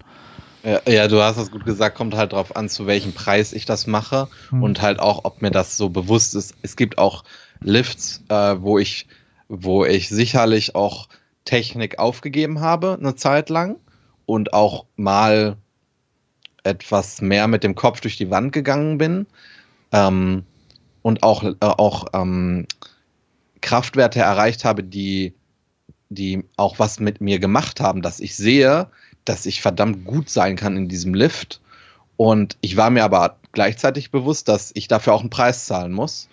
[0.68, 3.64] Ja, ja, du hast es gut gesagt, kommt halt drauf an, zu welchem Preis ich
[3.64, 4.64] das mache mhm.
[4.64, 6.56] und halt auch, ob mir das so bewusst ist.
[6.62, 7.24] Es gibt auch
[7.62, 9.08] Lifts, äh, wo ich,
[9.48, 11.08] wo ich sicherlich auch
[11.46, 13.78] Technik aufgegeben habe, eine Zeit lang
[14.26, 15.56] und auch mal
[16.64, 19.26] etwas mehr mit dem Kopf durch die Wand gegangen bin
[19.94, 20.44] ähm,
[21.02, 22.68] und auch, äh, auch ähm,
[23.62, 25.34] Kraftwerte erreicht habe, die,
[26.10, 28.90] die auch was mit mir gemacht haben, dass ich sehe,
[29.30, 31.62] dass ich verdammt gut sein kann in diesem Lift.
[32.16, 36.30] Und ich war mir aber gleichzeitig bewusst, dass ich dafür auch einen Preis zahlen muss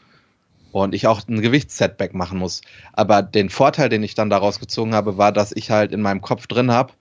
[0.72, 2.62] und ich auch ein Gewichtssetback machen muss.
[2.92, 6.20] Aber den Vorteil, den ich dann daraus gezogen habe, war, dass ich halt in meinem
[6.20, 6.92] Kopf drin habe,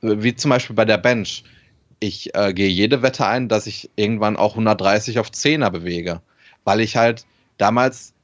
[0.00, 1.44] wie zum Beispiel bei der Bench.
[1.98, 6.22] Ich äh, gehe jede Wette ein, dass ich irgendwann auch 130 auf 10er bewege,
[6.64, 7.26] weil ich halt
[7.58, 8.14] damals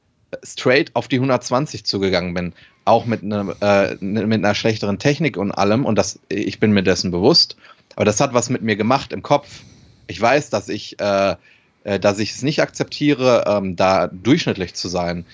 [0.43, 2.53] straight auf die 120 zugegangen bin
[2.87, 6.83] auch mit, ne, äh, mit einer schlechteren Technik und allem und das, ich bin mir
[6.83, 7.57] dessen bewusst.
[7.95, 9.61] Aber das hat was mit mir gemacht im Kopf.
[10.07, 11.35] Ich weiß, dass ich, äh,
[11.83, 15.25] äh, dass ich es nicht akzeptiere, ähm, da durchschnittlich zu sein.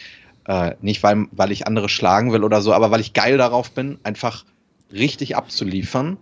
[0.47, 3.71] Äh, nicht, weil, weil ich andere schlagen will oder so, aber weil ich geil darauf
[3.71, 4.45] bin, einfach
[4.91, 6.17] richtig abzuliefern.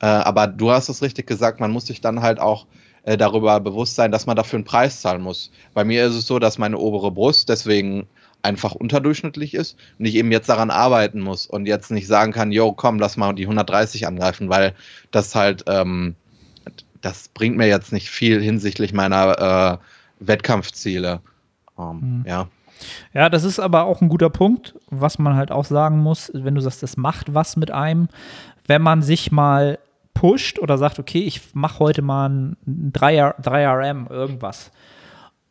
[0.00, 2.66] Äh, aber du hast es richtig gesagt, man muss sich dann halt auch
[3.06, 5.50] äh, darüber bewusst sein, dass man dafür einen Preis zahlen muss.
[5.74, 8.08] Bei mir ist es so, dass meine obere Brust deswegen
[8.42, 12.50] einfach unterdurchschnittlich ist und ich eben jetzt daran arbeiten muss und jetzt nicht sagen kann,
[12.52, 14.74] yo, komm, lass mal die 130 angreifen, weil
[15.12, 16.16] das halt, ähm,
[17.00, 21.20] das bringt mir jetzt nicht viel hinsichtlich meiner äh, Wettkampfziele.
[21.78, 22.24] Ähm, mhm.
[22.26, 22.48] Ja.
[23.14, 26.56] Ja, das ist aber auch ein guter Punkt, was man halt auch sagen muss, wenn
[26.56, 28.08] du sagst, das macht was mit einem,
[28.66, 29.78] wenn man sich mal
[30.16, 32.56] pusht oder sagt, okay, ich mache heute mal ein
[32.92, 34.72] 3, 3RM irgendwas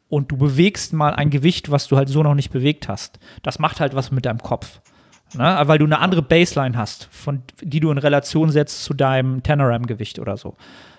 [0.09, 3.19] und du bewegst mal ein Gewicht, was du halt so noch nicht bewegt hast.
[3.43, 4.81] Das macht halt was mit deinem Kopf.
[5.35, 5.61] Ne?
[5.65, 10.17] Weil du eine andere Baseline hast, von, die du in Relation setzt zu deinem Tenoram-Gewicht
[10.19, 10.55] oder so.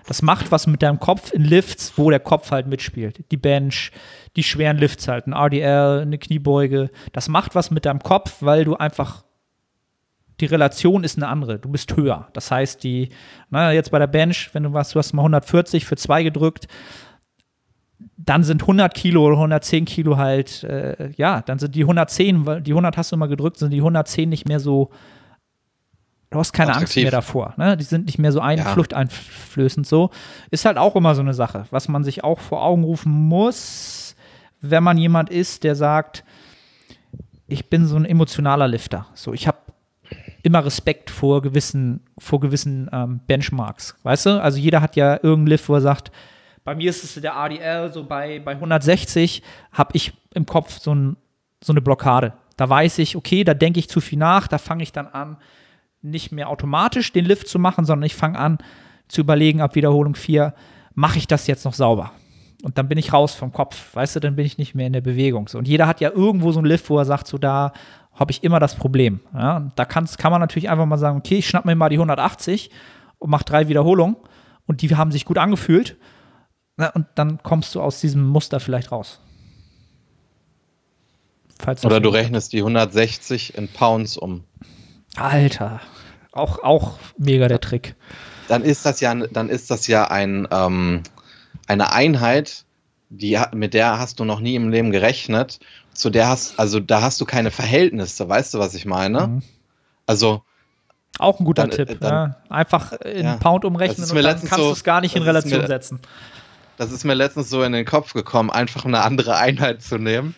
[0.06, 3.24] Das macht was mit deinem Kopf in Lifts, wo der Kopf halt mitspielt.
[3.32, 3.90] Die Bench,
[4.36, 6.90] die schweren Lifts halt, ein RDL, eine Kniebeuge.
[7.12, 9.24] Das macht was mit deinem Kopf, weil du einfach
[10.40, 11.58] die Relation ist eine andere.
[11.58, 12.28] Du bist höher.
[12.32, 13.08] Das heißt, die,
[13.50, 16.68] na, jetzt bei der Bench, wenn du was, du hast mal 140 für zwei gedrückt,
[18.16, 22.60] dann sind 100 Kilo oder 110 Kilo halt, äh, ja, dann sind die 110, weil
[22.60, 24.90] die 100 hast du immer gedrückt, sind die 110 nicht mehr so,
[26.30, 26.88] du hast keine Attraktiv.
[26.88, 27.76] Angst mehr davor, ne?
[27.76, 28.64] Die sind nicht mehr so ein, ja.
[28.64, 30.10] fluchteinflößend so.
[30.50, 34.16] Ist halt auch immer so eine Sache, was man sich auch vor Augen rufen muss,
[34.60, 36.24] wenn man jemand ist, der sagt,
[37.46, 39.06] ich bin so ein emotionaler Lifter.
[39.14, 39.58] So, ich habe
[40.46, 44.30] immer Respekt vor gewissen, vor gewissen ähm, Benchmarks, weißt du?
[44.40, 46.12] Also jeder hat ja irgendeinen Lift, wo er sagt,
[46.62, 49.42] bei mir ist es der ADL, so bei, bei 160
[49.72, 51.16] habe ich im Kopf so, ein,
[51.62, 52.32] so eine Blockade.
[52.56, 55.36] Da weiß ich, okay, da denke ich zu viel nach, da fange ich dann an,
[56.00, 58.58] nicht mehr automatisch den Lift zu machen, sondern ich fange an
[59.08, 60.54] zu überlegen, ab Wiederholung 4,
[60.94, 62.12] mache ich das jetzt noch sauber?
[62.62, 64.92] Und dann bin ich raus vom Kopf, weißt du, dann bin ich nicht mehr in
[64.92, 65.48] der Bewegung.
[65.48, 65.58] So.
[65.58, 67.72] Und jeder hat ja irgendwo so einen Lift, wo er sagt, so da
[68.16, 69.20] habe ich immer das Problem.
[69.32, 69.70] Ja?
[69.76, 72.70] Da kann man natürlich einfach mal sagen, okay, ich schnapp mir mal die 180
[73.18, 74.16] und mache drei Wiederholungen
[74.66, 75.96] und die haben sich gut angefühlt
[76.76, 79.20] na, und dann kommst du aus diesem Muster vielleicht raus.
[81.84, 84.44] Oder du rechnest die 160 in Pounds um.
[85.16, 85.80] Alter,
[86.32, 87.94] auch, auch mega der Trick.
[88.48, 91.02] Dann ist das ja, dann ist das ja ein, ähm,
[91.66, 92.66] eine Einheit,
[93.08, 95.60] die, mit der hast du noch nie im Leben gerechnet.
[95.96, 99.26] Zu der hast, also da hast du keine Verhältnisse, weißt du, was ich meine?
[99.26, 99.42] Mhm.
[100.06, 100.42] Also.
[101.18, 102.00] Auch ein guter dann, Tipp.
[102.00, 102.36] Dann, ja.
[102.50, 105.62] Einfach in ja, Pound umrechnen und dann kannst so, du es gar nicht in Relation
[105.62, 106.00] mir, setzen.
[106.76, 110.34] Das ist mir letztens so in den Kopf gekommen, einfach eine andere Einheit zu nehmen.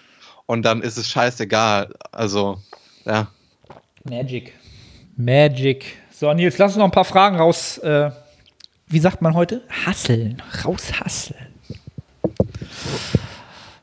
[0.46, 1.94] Und dann ist es scheißegal.
[2.12, 2.58] Also,
[3.04, 3.26] ja.
[4.04, 4.54] Magic.
[5.16, 5.96] Magic.
[6.12, 7.78] So, Nils, lass uns noch ein paar Fragen raus.
[7.78, 8.12] Äh,
[8.86, 9.62] wie sagt man heute?
[9.84, 10.40] Hasseln.
[10.64, 11.48] Raushasseln.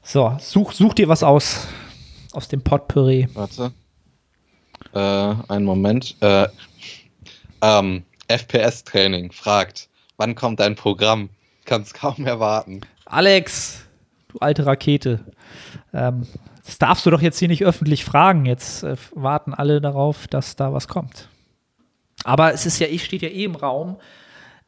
[0.06, 1.68] So, such, such dir was aus.
[2.32, 3.28] Aus dem Potpourri.
[3.34, 3.74] Warte.
[4.94, 6.16] Äh, einen Moment.
[6.22, 6.48] Äh,
[7.62, 11.30] ähm, FPS-Training fragt, Wann kommt dein Programm?
[11.66, 12.82] Kann es kaum erwarten.
[13.06, 13.86] Alex,
[14.30, 15.20] du alte Rakete.
[15.94, 16.28] Ähm,
[16.66, 18.46] das darfst du doch jetzt hier nicht öffentlich fragen.
[18.46, 21.30] Jetzt äh, warten alle darauf, dass da was kommt.
[22.24, 23.98] Aber es ist ja, ich steht ja eh im Raum.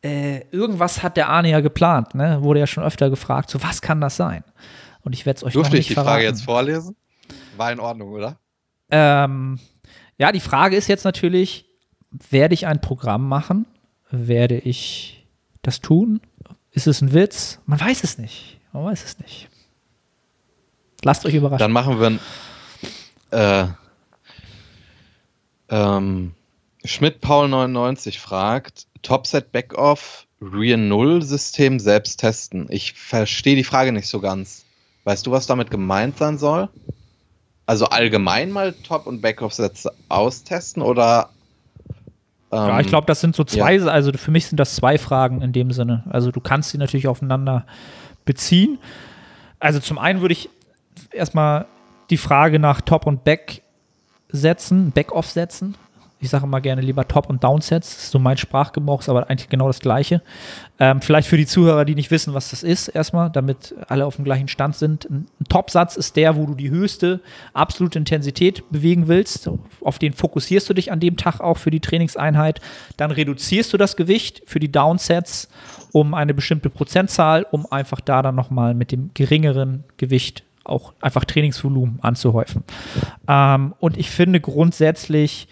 [0.03, 2.43] Äh, irgendwas hat der Arne ja geplant, ne?
[2.43, 3.49] Wurde ja schon öfter gefragt.
[3.49, 4.43] So, was kann das sein?
[5.08, 6.16] Und ich werde es euch Durfte noch ich nicht die verraten.
[6.16, 6.97] Frage jetzt vorlesen?
[7.55, 8.38] War in Ordnung, oder?
[8.91, 9.58] Ähm,
[10.18, 11.64] ja, die Frage ist jetzt natürlich,
[12.30, 13.68] werde ich ein Programm machen?
[14.12, 15.26] Werde ich
[15.62, 16.20] das tun?
[16.72, 17.60] Ist es ein Witz?
[17.66, 18.60] Man weiß es nicht.
[18.74, 19.47] Man weiß es nicht.
[21.03, 21.60] Lasst euch überraschen.
[21.60, 22.20] Dann machen wir ein.
[23.32, 23.68] Äh,
[25.70, 26.34] ähm,
[26.84, 32.68] Schmidt Paul 99 fragt: Topset Backoff Rear Null System selbst testen.
[32.70, 34.66] Ich verstehe die Frage nicht so ganz.
[35.08, 36.68] Weißt du, was damit gemeint sein soll?
[37.66, 41.30] Also allgemein mal Top- und Backoff-Sätze austesten oder?
[42.51, 45.41] ja, ähm, ich glaube, das sind so zwei, also für mich sind das zwei Fragen
[45.41, 46.03] in dem Sinne.
[46.10, 47.66] Also du kannst sie natürlich aufeinander
[48.26, 48.80] beziehen.
[49.62, 50.49] Also zum einen würde ich
[51.12, 51.68] erstmal
[52.10, 53.62] die Frage nach Top und Back
[54.28, 55.76] setzen, Back-Off setzen.
[56.20, 57.89] Ich sage immer gerne lieber Top- und Downsets.
[57.89, 60.22] Das ist so mein Sprachgebrauch, ist aber eigentlich genau das Gleiche.
[60.80, 64.15] Ähm, vielleicht für die Zuhörer, die nicht wissen, was das ist, erstmal, damit alle auf
[64.15, 65.07] dem gleichen Stand sind.
[65.09, 67.22] Ein, Topsatz ist der, wo du die höchste
[67.53, 69.49] absolute Intensität bewegen willst.
[69.82, 72.61] Auf den fokussierst du dich an dem Tag auch für die Trainingseinheit.
[72.97, 75.49] Dann reduzierst du das Gewicht für die Downsets
[75.91, 81.26] um eine bestimmte Prozentzahl, um einfach da dann nochmal mit dem geringeren Gewicht auch einfach
[81.26, 82.63] Trainingsvolumen anzuhäufen.
[83.28, 85.47] Ähm, und ich finde grundsätzlich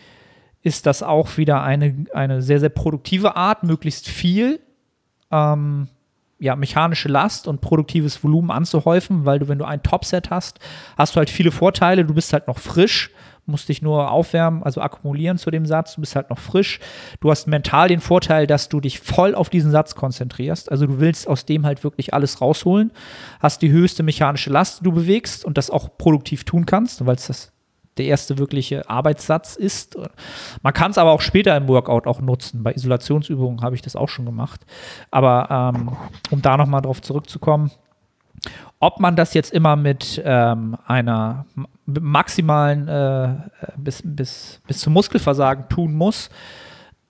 [0.66, 4.60] ist das auch wieder eine, eine sehr, sehr produktive Art, möglichst viel
[5.32, 5.90] ähm,
[6.40, 10.60] ja, mechanische Last und produktives Volumen anzuhäufen, weil du, wenn du ein Topset hast,
[10.98, 12.04] hast du halt viele Vorteile.
[12.04, 13.12] Du bist halt noch frisch,
[13.46, 15.94] musst dich nur aufwärmen, also akkumulieren zu dem Satz.
[15.94, 16.80] Du bist halt noch frisch.
[17.20, 20.72] Du hast mental den Vorteil, dass du dich voll auf diesen Satz konzentrierst.
[20.72, 22.92] Also du willst aus dem halt wirklich alles rausholen.
[23.40, 27.18] Hast die höchste mechanische Last, die du bewegst und das auch produktiv tun kannst, weil
[27.18, 27.55] es das
[27.98, 29.98] der erste wirkliche Arbeitssatz ist.
[30.62, 32.64] Man kann es aber auch später im Workout auch nutzen.
[32.64, 34.66] Bei Isolationsübungen habe ich das auch schon gemacht.
[35.12, 35.92] Aber ähm,
[36.32, 37.72] um da nochmal drauf zurückzukommen,
[38.80, 41.46] ob man das jetzt immer mit ähm, einer
[41.86, 43.36] maximalen äh,
[43.78, 46.30] bis, bis, bis zum Muskelversagen tun muss,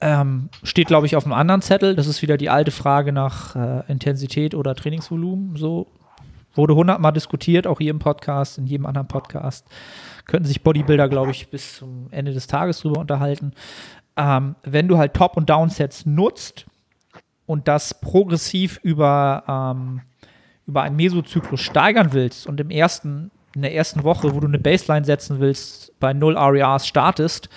[0.01, 1.95] ähm, steht, glaube ich, auf einem anderen Zettel.
[1.95, 5.55] Das ist wieder die alte Frage nach äh, Intensität oder Trainingsvolumen.
[5.55, 5.87] So
[6.55, 9.67] wurde hundertmal diskutiert, auch hier im Podcast, in jedem anderen Podcast.
[10.25, 13.53] Könnten sich Bodybuilder, glaube ich, bis zum Ende des Tages drüber unterhalten.
[14.17, 16.65] Ähm, wenn du halt Top- und Downsets nutzt
[17.45, 20.01] und das progressiv über, ähm,
[20.65, 24.59] über einen Mesozyklus steigern willst und im ersten, in der ersten Woche, wo du eine
[24.59, 27.49] Baseline setzen willst, bei 0 RERs startest,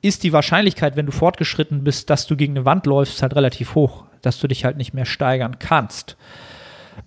[0.00, 3.76] ist die Wahrscheinlichkeit, wenn du fortgeschritten bist, dass du gegen eine Wand läufst, halt relativ
[3.76, 6.16] hoch, dass du dich halt nicht mehr steigern kannst.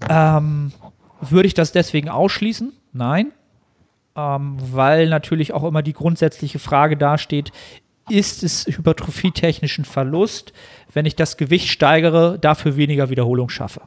[0.09, 0.71] Ähm,
[1.22, 2.74] würde ich das deswegen ausschließen?
[2.93, 3.32] Nein.
[4.16, 7.51] Ähm, weil natürlich auch immer die grundsätzliche Frage dasteht,
[8.09, 10.53] ist es hypertrophietechnischen Verlust,
[10.93, 13.82] wenn ich das Gewicht steigere, dafür weniger Wiederholung schaffe?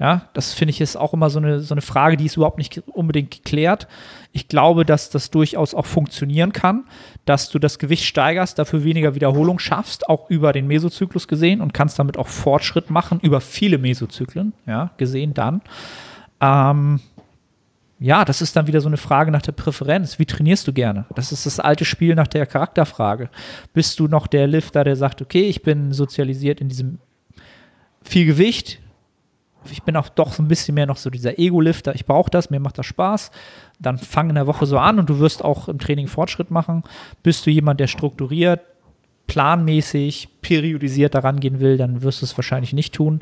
[0.00, 2.56] Ja, das finde ich ist auch immer so eine, so eine Frage, die ist überhaupt
[2.56, 3.86] nicht unbedingt geklärt.
[4.32, 6.84] Ich glaube, dass das durchaus auch funktionieren kann,
[7.26, 11.74] dass du das Gewicht steigerst, dafür weniger Wiederholung schaffst, auch über den Mesozyklus gesehen und
[11.74, 15.60] kannst damit auch Fortschritt machen, über viele Mesozyklen, ja, gesehen dann.
[16.40, 17.00] Ähm,
[17.98, 20.18] ja, das ist dann wieder so eine Frage nach der Präferenz.
[20.18, 21.04] Wie trainierst du gerne?
[21.14, 23.28] Das ist das alte Spiel nach der Charakterfrage.
[23.74, 26.98] Bist du noch der Lifter, der sagt, okay, ich bin sozialisiert in diesem
[28.02, 28.80] viel Gewicht,
[29.70, 31.94] ich bin auch doch so ein bisschen mehr noch so dieser Ego-Lifter.
[31.94, 33.30] Ich brauche das, mir macht das Spaß.
[33.78, 36.82] Dann fang in der Woche so an und du wirst auch im Training Fortschritt machen.
[37.22, 38.60] Bist du jemand, der strukturiert,
[39.30, 43.20] planmäßig, periodisiert daran gehen will, dann wirst du es wahrscheinlich nicht tun.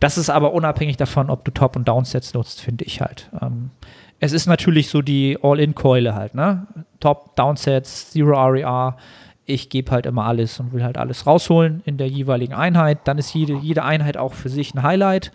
[0.00, 3.30] Das ist aber unabhängig davon, ob du Top- und Downsets nutzt, finde ich halt.
[3.40, 3.70] Ähm,
[4.18, 6.66] es ist natürlich so die All-In-Keule halt, ne?
[6.98, 8.96] Top, Downsets, Zero RER.
[9.44, 12.98] Ich gebe halt immer alles und will halt alles rausholen in der jeweiligen Einheit.
[13.04, 15.30] Dann ist jede, jede Einheit auch für sich ein Highlight.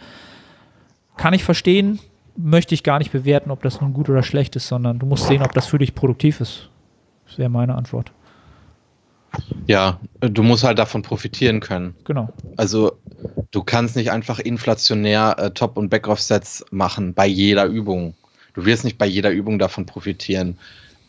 [1.15, 1.99] Kann ich verstehen,
[2.35, 5.27] möchte ich gar nicht bewerten, ob das nun gut oder schlecht ist, sondern du musst
[5.27, 6.69] sehen, ob das für dich produktiv ist.
[7.27, 8.11] Das wäre meine Antwort.
[9.67, 11.95] Ja, du musst halt davon profitieren können.
[12.05, 12.29] Genau.
[12.57, 12.93] Also
[13.51, 18.13] du kannst nicht einfach inflationär äh, Top- und Backoff-Sets machen bei jeder Übung.
[18.53, 20.57] Du wirst nicht bei jeder Übung davon profitieren.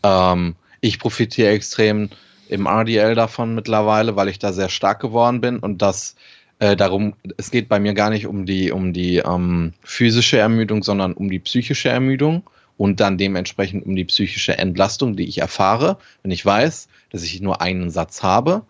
[0.03, 2.11] Ähm, ich profitiere extrem
[2.49, 6.17] im RDL davon mittlerweile, weil ich da sehr stark geworden bin und das
[6.59, 10.83] äh, darum, es geht bei mir gar nicht um die, um die ähm, physische Ermüdung,
[10.83, 12.45] sondern um die psychische Ermüdung
[12.83, 17.41] und dann dementsprechend um die psychische Entlastung, die ich erfahre, wenn ich weiß, dass ich
[17.41, 18.63] nur einen Satz habe,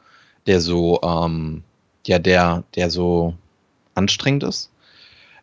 [0.46, 1.62] der so, ähm,
[2.06, 3.32] ja, der, der so
[3.94, 4.70] anstrengend ist.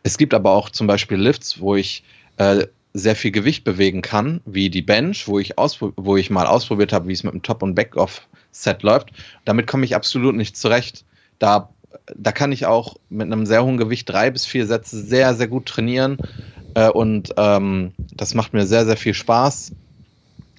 [0.03, 2.03] Es gibt aber auch zum Beispiel Lifts, wo ich
[2.37, 6.93] äh, sehr viel Gewicht bewegen kann, wie die Bench, wo ich, wo ich mal ausprobiert
[6.93, 9.09] habe, wie es mit dem Top- und Back-Off-Set läuft.
[9.45, 11.05] Damit komme ich absolut nicht zurecht.
[11.39, 11.69] Da,
[12.15, 15.47] da kann ich auch mit einem sehr hohen Gewicht drei bis vier Sätze sehr, sehr
[15.47, 16.19] gut trainieren.
[16.73, 19.71] Äh, und ähm, das macht mir sehr, sehr viel Spaß.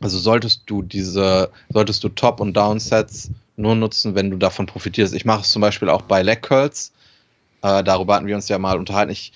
[0.00, 5.14] Also solltest du diese, solltest du Top- und Down-Sets nur nutzen, wenn du davon profitierst.
[5.14, 6.92] Ich mache es zum Beispiel auch bei Leg Curls.
[7.62, 9.12] Äh, darüber hatten wir uns ja mal unterhalten.
[9.12, 9.32] Ich,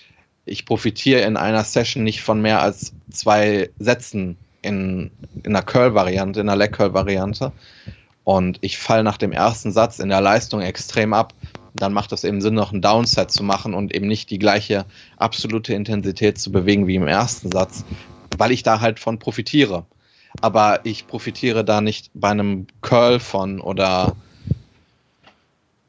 [0.46, 5.10] ich profitiere in einer Session nicht von mehr als zwei Sätzen in,
[5.42, 7.52] in einer Curl-Variante, in einer Leg-Curl-Variante.
[8.24, 11.34] Und ich falle nach dem ersten Satz in der Leistung extrem ab.
[11.74, 14.84] Dann macht es eben Sinn, noch ein Downset zu machen und eben nicht die gleiche
[15.16, 17.84] absolute Intensität zu bewegen wie im ersten Satz,
[18.38, 19.84] weil ich da halt von profitiere
[20.40, 24.16] aber ich profitiere da nicht bei einem Curl von oder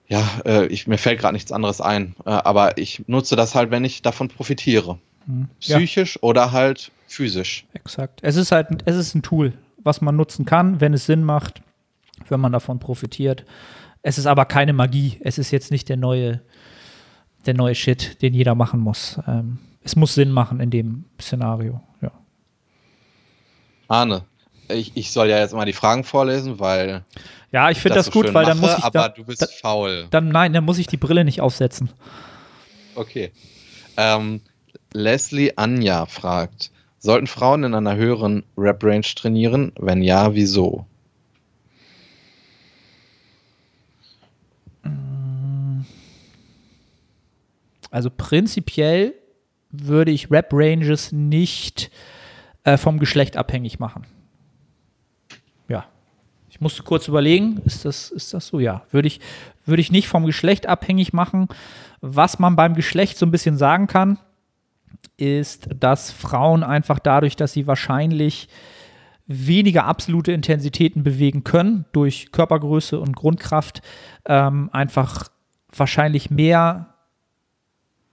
[0.08, 2.16] ja, äh, ich, mir fällt gerade nichts anderes ein.
[2.26, 5.00] Äh, aber ich nutze das halt, wenn ich davon profitiere.
[5.26, 5.48] Hm.
[5.60, 6.22] Psychisch ja.
[6.22, 7.66] oder halt physisch.
[7.74, 8.20] Exakt.
[8.22, 11.62] Es ist halt es ist ein Tool, was man nutzen kann, wenn es Sinn macht,
[12.30, 13.46] wenn man davon profitiert.
[14.08, 15.18] Es ist aber keine Magie.
[15.22, 16.40] Es ist jetzt nicht der neue,
[17.48, 19.20] der neue Shit, den jeder machen muss.
[19.28, 22.12] Ähm, es muss Sinn machen in dem Szenario, ja.
[23.88, 24.24] Arne,
[24.70, 27.04] ich, ich soll ja jetzt mal die Fragen vorlesen, weil.
[27.52, 28.84] Ja, ich finde das, das so gut, weil dann muss ich.
[28.84, 30.06] Aber da, du bist da, faul.
[30.12, 31.90] Dann, nein, dann muss ich die Brille nicht aufsetzen.
[32.94, 33.32] Okay.
[33.98, 34.42] Ähm,
[34.94, 39.72] Leslie Anja fragt: Sollten Frauen in einer höheren Rap-Range trainieren?
[39.80, 40.86] Wenn ja, wieso?
[47.96, 49.14] Also prinzipiell
[49.72, 51.90] würde ich Rap-Ranges nicht
[52.66, 54.06] äh, vom Geschlecht abhängig machen.
[55.70, 55.86] Ja.
[56.50, 58.60] Ich musste kurz überlegen, ist das, ist das so?
[58.60, 58.84] Ja.
[58.92, 59.22] Würde ich,
[59.66, 61.48] würde ich nicht vom Geschlecht abhängig machen.
[62.02, 64.20] Was man beim Geschlecht so ein bisschen sagen kann,
[65.16, 68.50] ist, dass Frauen einfach dadurch, dass sie wahrscheinlich
[69.26, 73.82] weniger absolute Intensitäten bewegen können durch Körpergröße und Grundkraft,
[74.26, 75.30] ähm, einfach
[75.74, 76.95] wahrscheinlich mehr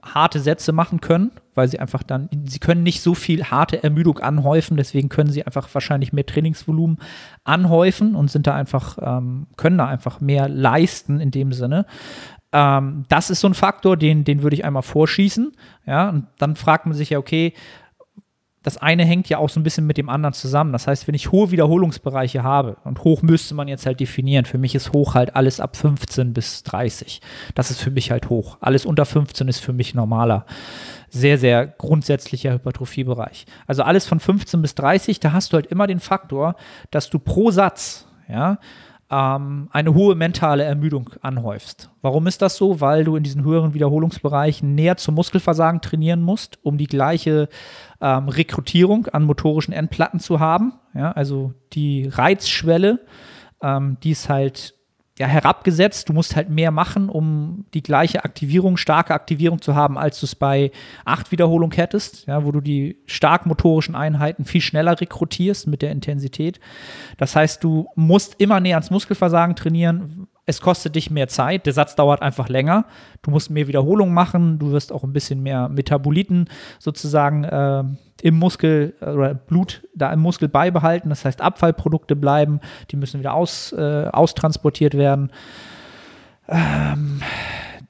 [0.02, 4.18] harte Sätze machen können, weil sie einfach dann, sie können nicht so viel harte Ermüdung
[4.18, 6.98] anhäufen, deswegen können sie einfach wahrscheinlich mehr Trainingsvolumen
[7.44, 11.86] anhäufen und sind da einfach, ähm, können da einfach mehr leisten in dem Sinne.
[12.52, 15.52] Ähm, das ist so ein Faktor, den, den würde ich einmal vorschießen.
[15.86, 17.54] Ja, und dann fragt man sich ja, okay,
[18.62, 20.72] das eine hängt ja auch so ein bisschen mit dem anderen zusammen.
[20.72, 24.58] Das heißt, wenn ich hohe Wiederholungsbereiche habe, und hoch müsste man jetzt halt definieren, für
[24.58, 27.20] mich ist hoch halt alles ab 15 bis 30.
[27.54, 28.58] Das ist für mich halt hoch.
[28.60, 30.46] Alles unter 15 ist für mich normaler.
[31.08, 33.46] Sehr, sehr grundsätzlicher Hypertrophiebereich.
[33.66, 36.54] Also alles von 15 bis 30, da hast du halt immer den Faktor,
[36.90, 38.58] dass du pro Satz, ja,
[39.12, 41.90] ähm, eine hohe mentale Ermüdung anhäufst.
[42.00, 42.80] Warum ist das so?
[42.80, 47.50] Weil du in diesen höheren Wiederholungsbereichen näher zum Muskelversagen trainieren musst, um die gleiche
[48.00, 50.72] ähm, Rekrutierung an motorischen Endplatten zu haben.
[50.94, 53.00] Ja, also die Reizschwelle,
[53.62, 54.74] ähm, die ist halt
[55.22, 56.08] ja, herabgesetzt.
[56.08, 60.26] Du musst halt mehr machen, um die gleiche Aktivierung, starke Aktivierung zu haben, als du
[60.26, 60.72] es bei
[61.04, 65.92] acht Wiederholungen hättest, ja, wo du die stark motorischen Einheiten viel schneller rekrutierst mit der
[65.92, 66.58] Intensität.
[67.18, 70.26] Das heißt, du musst immer näher ans Muskelversagen trainieren.
[70.44, 72.84] Es kostet dich mehr Zeit, der Satz dauert einfach länger.
[73.22, 76.48] Du musst mehr Wiederholungen machen, du wirst auch ein bisschen mehr Metaboliten
[76.80, 77.84] sozusagen äh,
[78.22, 81.10] im Muskel äh, oder Blut da im Muskel beibehalten.
[81.10, 85.30] Das heißt, Abfallprodukte bleiben, die müssen wieder aus, äh, austransportiert werden.
[86.48, 87.20] Ähm,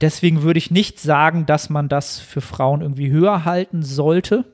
[0.03, 4.45] deswegen würde ich nicht sagen, dass man das für Frauen irgendwie höher halten sollte.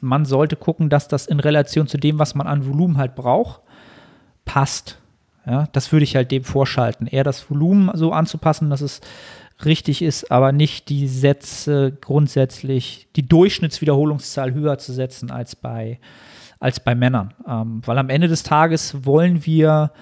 [0.00, 3.62] Man sollte gucken, dass das in Relation zu dem, was man an Volumen halt braucht,
[4.44, 4.98] passt.
[5.48, 7.06] Ja, das würde ich halt dem vorschalten.
[7.06, 9.00] Eher das Volumen so anzupassen, dass es
[9.64, 16.00] richtig ist, aber nicht die Sätze grundsätzlich, die Durchschnittswiederholungszahl höher zu setzen als bei,
[16.60, 17.32] als bei Männern.
[17.48, 19.92] Ähm, weil am Ende des Tages wollen wir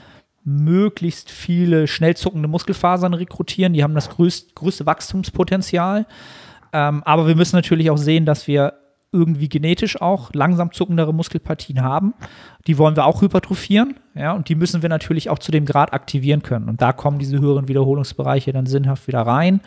[0.44, 3.72] möglichst viele schnell zuckende Muskelfasern rekrutieren.
[3.72, 6.06] Die haben das größt, größte Wachstumspotenzial.
[6.72, 8.74] Ähm, aber wir müssen natürlich auch sehen, dass wir
[9.16, 12.14] irgendwie genetisch auch langsam zuckendere Muskelpartien haben.
[12.66, 15.92] Die wollen wir auch hypertrophieren, ja, und die müssen wir natürlich auch zu dem Grad
[15.92, 16.68] aktivieren können.
[16.68, 19.60] Und da kommen diese höheren Wiederholungsbereiche dann sinnhaft wieder rein.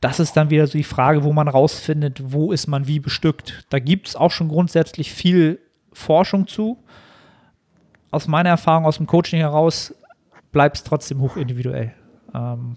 [0.00, 3.66] Das ist dann wieder so die Frage, wo man rausfindet, wo ist man wie bestückt.
[3.70, 5.60] Da gibt es auch schon grundsätzlich viel
[5.92, 6.78] Forschung zu.
[8.10, 9.94] Aus meiner Erfahrung aus dem Coaching heraus
[10.52, 11.92] bleibt es trotzdem hochindividuell.
[12.34, 12.76] Ähm,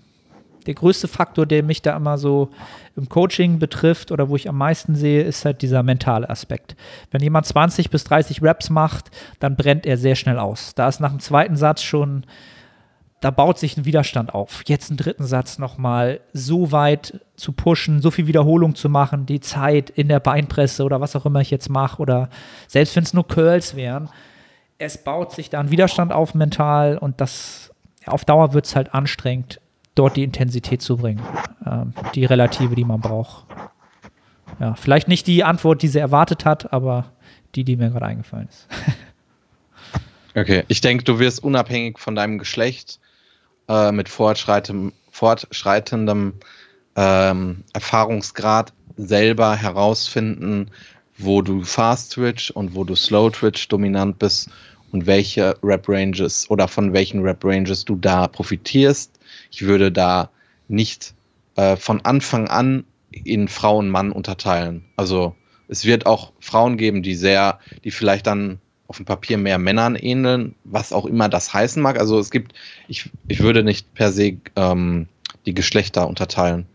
[0.65, 2.49] der größte Faktor, der mich da immer so
[2.95, 6.75] im Coaching betrifft oder wo ich am meisten sehe, ist halt dieser mentale Aspekt.
[7.09, 10.75] Wenn jemand 20 bis 30 Reps macht, dann brennt er sehr schnell aus.
[10.75, 12.25] Da ist nach dem zweiten Satz schon
[13.21, 14.63] da baut sich ein Widerstand auf.
[14.65, 19.39] Jetzt einen dritten Satz nochmal so weit zu pushen, so viel Wiederholung zu machen, die
[19.39, 22.29] Zeit in der Beinpresse oder was auch immer ich jetzt mache oder
[22.67, 24.09] selbst wenn es nur Curls wären,
[24.79, 27.71] es baut sich da ein Widerstand auf mental und das
[28.07, 29.61] auf Dauer wird es halt anstrengend,
[29.95, 31.21] dort die Intensität zu bringen,
[31.65, 33.45] ähm, die relative, die man braucht.
[34.59, 37.11] Ja, vielleicht nicht die Antwort, die sie erwartet hat, aber
[37.55, 38.67] die, die mir gerade eingefallen ist.
[40.35, 42.99] okay, ich denke, du wirst unabhängig von deinem Geschlecht
[43.67, 46.33] äh, mit fortschreitendem, fortschreitendem
[46.95, 50.69] ähm, Erfahrungsgrad selber herausfinden,
[51.17, 54.49] wo du Fast Twitch und wo du Slow Twitch dominant bist
[54.91, 59.10] und welche Rap Ranges oder von welchen Rap Ranges du da profitierst.
[59.51, 60.29] Ich würde da
[60.67, 61.13] nicht
[61.55, 64.85] äh, von Anfang an in Frau und Mann unterteilen.
[64.95, 65.35] Also
[65.67, 69.95] es wird auch Frauen geben, die sehr, die vielleicht dann auf dem Papier mehr Männern
[69.95, 71.97] ähneln, was auch immer das heißen mag.
[71.97, 72.53] Also es gibt,
[72.87, 75.07] ich, ich würde nicht per se ähm,
[75.45, 76.65] die Geschlechter unterteilen,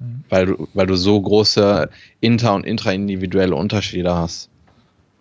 [0.00, 0.24] mhm.
[0.28, 1.88] weil, du, weil du so große
[2.20, 4.50] inter- und intraindividuelle Unterschiede hast.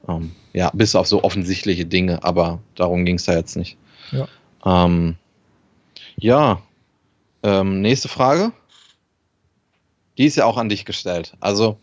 [0.07, 3.77] Ähm, ja, bis auf so offensichtliche Dinge, aber darum ging es da jetzt nicht.
[4.11, 4.27] Ja.
[4.65, 5.15] Ähm,
[6.17, 6.61] ja,
[7.43, 8.51] ähm, nächste Frage.
[10.17, 11.35] Die ist ja auch an dich gestellt.
[11.39, 11.79] Also,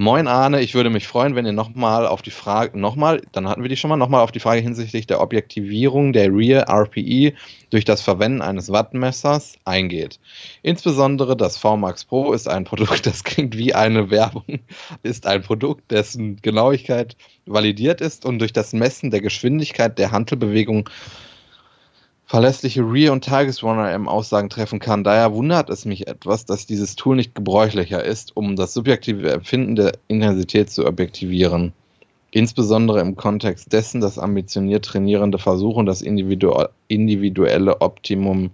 [0.00, 3.62] Moin Arne, ich würde mich freuen, wenn ihr nochmal auf die Frage, nochmal, dann hatten
[3.62, 7.32] wir die schon mal, nochmal auf die Frage hinsichtlich der Objektivierung der Rear RPE
[7.70, 10.20] durch das Verwenden eines Wattmessers eingeht.
[10.62, 14.60] Insbesondere das VMAX Pro ist ein Produkt, das klingt wie eine Werbung,
[15.02, 17.16] ist ein Produkt, dessen Genauigkeit
[17.46, 20.88] validiert ist und durch das Messen der Geschwindigkeit der Handelbewegung
[22.28, 25.02] verlässliche Rear- und Tagesrunner-M-Aussagen treffen kann.
[25.02, 29.76] Daher wundert es mich etwas, dass dieses Tool nicht gebräuchlicher ist, um das subjektive Empfinden
[29.76, 31.72] der Intensität zu objektivieren.
[32.30, 38.50] Insbesondere im Kontext dessen, dass ambitioniert Trainierende versuchen, das individuelle Optimum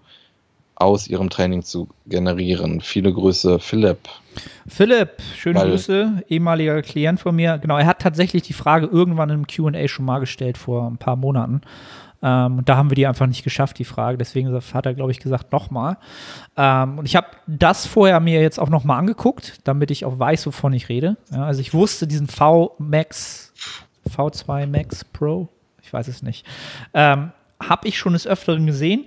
[0.76, 2.80] aus ihrem Training zu generieren.
[2.80, 3.98] Viele Grüße, Philipp.
[4.68, 7.58] Philipp, schöne Weil, Grüße, ehemaliger Klient von mir.
[7.58, 11.16] Genau, er hat tatsächlich die Frage irgendwann im QA schon mal gestellt vor ein paar
[11.16, 11.62] Monaten.
[12.24, 14.16] Ähm, und da haben wir die einfach nicht geschafft, die Frage.
[14.16, 15.98] Deswegen hat er, glaube ich, gesagt, nochmal.
[16.56, 20.46] Ähm, und ich habe das vorher mir jetzt auch nochmal angeguckt, damit ich auch weiß,
[20.46, 21.18] wovon ich rede.
[21.30, 23.52] Ja, also ich wusste diesen V Max,
[24.08, 25.50] V2 Max Pro,
[25.82, 26.46] ich weiß es nicht,
[26.94, 27.30] ähm,
[27.62, 29.04] habe ich schon des Öfteren gesehen.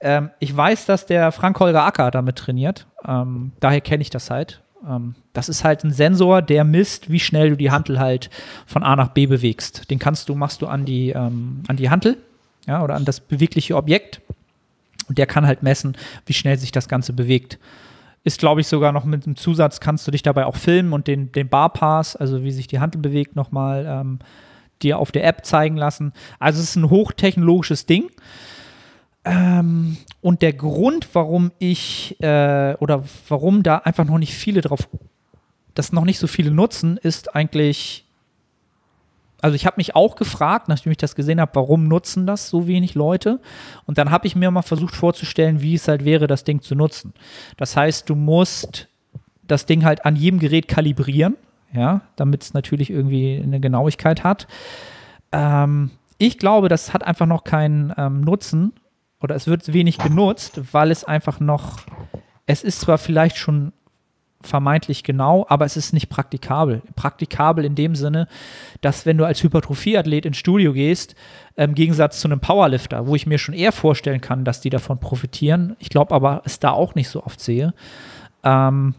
[0.00, 2.86] Ähm, ich weiß, dass der Frank-Holger Acker damit trainiert.
[3.06, 4.62] Ähm, daher kenne ich das halt.
[4.86, 8.28] Ähm, das ist halt ein Sensor, der misst, wie schnell du die Hantel halt
[8.66, 9.90] von A nach B bewegst.
[9.90, 12.18] Den kannst du, machst du an die, ähm, an die Hantel
[12.68, 14.20] ja, oder an das bewegliche Objekt.
[15.08, 15.96] Und der kann halt messen,
[16.26, 17.58] wie schnell sich das Ganze bewegt.
[18.24, 21.06] Ist, glaube ich, sogar noch mit einem Zusatz, kannst du dich dabei auch filmen und
[21.06, 24.18] den, den Barpass, also wie sich die Handel bewegt, nochmal ähm,
[24.82, 26.12] dir auf der App zeigen lassen.
[26.38, 28.10] Also es ist ein hochtechnologisches Ding.
[29.24, 34.88] Ähm, und der Grund, warum ich äh, oder warum da einfach noch nicht viele drauf,
[35.74, 38.07] das noch nicht so viele nutzen, ist eigentlich
[39.40, 42.66] also ich habe mich auch gefragt, nachdem ich das gesehen habe, warum nutzen das so
[42.66, 43.40] wenig Leute?
[43.86, 46.74] Und dann habe ich mir mal versucht vorzustellen, wie es halt wäre, das Ding zu
[46.74, 47.14] nutzen.
[47.56, 48.88] Das heißt, du musst
[49.46, 51.36] das Ding halt an jedem Gerät kalibrieren,
[51.72, 54.48] ja, damit es natürlich irgendwie eine Genauigkeit hat.
[55.32, 58.72] Ähm, ich glaube, das hat einfach noch keinen ähm, Nutzen
[59.20, 61.78] oder es wird wenig genutzt, weil es einfach noch,
[62.46, 63.72] es ist zwar vielleicht schon
[64.40, 66.82] vermeintlich genau, aber es ist nicht praktikabel.
[66.94, 68.28] Praktikabel in dem Sinne,
[68.80, 71.16] dass wenn du als Hypertrophieathlet ins Studio gehst,
[71.56, 75.00] im Gegensatz zu einem Powerlifter, wo ich mir schon eher vorstellen kann, dass die davon
[75.00, 77.74] profitieren, ich glaube aber es da auch nicht so oft sehe,
[78.44, 78.94] ähm,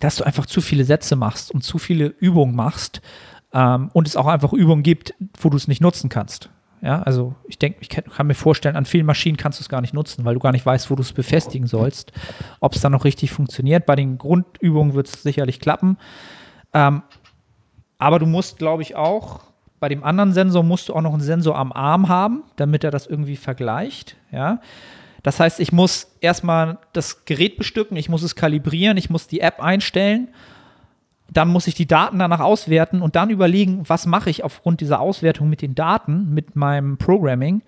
[0.00, 3.00] dass du einfach zu viele Sätze machst und zu viele Übungen machst
[3.52, 6.50] ähm, und es auch einfach Übungen gibt, wo du es nicht nutzen kannst.
[6.84, 9.80] Ja, also ich denke, ich kann mir vorstellen, an vielen Maschinen kannst du es gar
[9.80, 12.12] nicht nutzen, weil du gar nicht weißt, wo du es befestigen sollst.
[12.60, 13.86] Ob es dann noch richtig funktioniert.
[13.86, 15.96] Bei den Grundübungen wird es sicherlich klappen.
[16.74, 17.02] Ähm,
[17.96, 19.40] aber du musst, glaube ich, auch
[19.80, 22.90] bei dem anderen Sensor musst du auch noch einen Sensor am Arm haben, damit er
[22.90, 24.16] das irgendwie vergleicht.
[24.30, 24.60] Ja.
[25.22, 29.40] Das heißt, ich muss erstmal das Gerät bestücken, ich muss es kalibrieren, ich muss die
[29.40, 30.28] App einstellen
[31.32, 35.00] dann muss ich die Daten danach auswerten und dann überlegen, was mache ich aufgrund dieser
[35.00, 37.62] Auswertung mit den Daten, mit meinem Programming.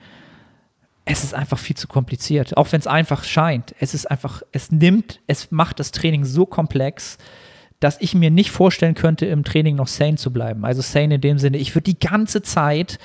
[1.05, 3.75] Es ist einfach viel zu kompliziert, auch wenn es einfach scheint.
[3.81, 7.17] Es ist einfach, es nimmt, es macht das Training so komplex,
[7.81, 10.65] dass ich mir nicht vorstellen könnte, im Training noch sane zu bleiben.
[10.65, 12.99] Also sane in dem Sinne, ich würde die ganze Zeit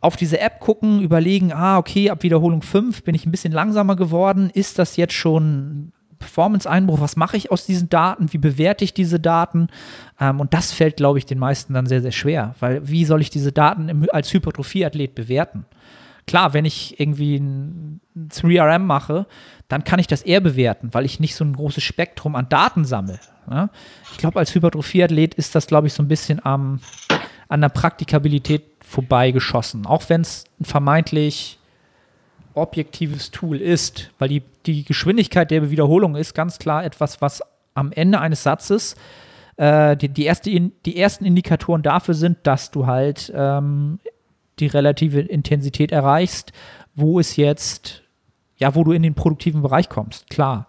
[0.00, 3.96] auf diese App gucken, überlegen, ah, okay, ab Wiederholung 5 bin ich ein bisschen langsamer
[3.96, 4.50] geworden.
[4.52, 5.92] Ist das jetzt schon
[6.24, 9.68] Performance-Einbruch, was mache ich aus diesen Daten, wie bewerte ich diese Daten?
[10.20, 13.20] Ähm, und das fällt, glaube ich, den meisten dann sehr, sehr schwer, weil wie soll
[13.20, 15.66] ich diese Daten im, als Hypertrophie-Athlet bewerten?
[16.26, 19.26] klar, wenn ich irgendwie ein 3RM mache,
[19.68, 22.84] dann kann ich das eher bewerten, weil ich nicht so ein großes Spektrum an Daten
[22.84, 23.18] sammle.
[23.50, 23.70] Ja?
[24.12, 26.80] Ich glaube, als Hypertrophie-Athlet ist das, glaube ich, so ein bisschen am,
[27.48, 29.86] an der Praktikabilität vorbeigeschossen.
[29.86, 31.58] Auch wenn es ein vermeintlich
[32.54, 37.42] objektives Tool ist, weil die, die Geschwindigkeit der Wiederholung ist ganz klar etwas, was
[37.74, 38.94] am Ende eines Satzes
[39.56, 43.98] äh, die, die, erste in, die ersten Indikatoren dafür sind, dass du halt ähm,
[44.58, 46.52] die relative Intensität erreichst,
[46.94, 48.02] wo es jetzt,
[48.56, 50.66] ja, wo du in den produktiven Bereich kommst, klar.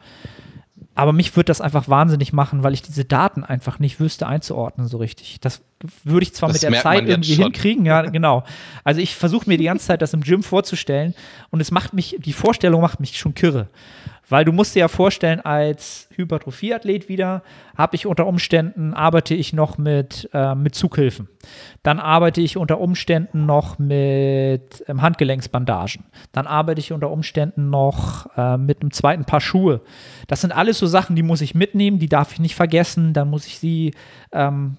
[0.95, 4.87] Aber mich würde das einfach wahnsinnig machen, weil ich diese Daten einfach nicht wüsste einzuordnen
[4.87, 5.39] so richtig.
[5.41, 5.61] Das
[6.05, 7.43] würde ich zwar Das mit der Zeit irgendwie schon.
[7.43, 8.45] hinkriegen, ja, genau.
[8.85, 11.13] Also ich versuche mir die ganze Zeit das im Gym vorzustellen
[11.49, 13.67] und es macht mich, die Vorstellung macht mich schon kirre.
[14.27, 17.43] Weil du musst dir ja vorstellen, als Hypertrophieathlet wieder
[17.77, 21.27] habe ich unter Umständen, arbeite ich noch mit, äh, mit Zughilfen.
[21.83, 26.05] Dann arbeite ich unter Umständen noch mit ähm, Handgelenksbandagen.
[26.31, 29.81] Dann arbeite ich unter Umständen noch äh, mit einem zweiten Paar Schuhe.
[30.27, 33.13] Das sind alles so Sachen, die muss ich mitnehmen, die darf ich nicht vergessen.
[33.13, 33.93] Dann muss ich sie
[34.31, 34.77] ähm,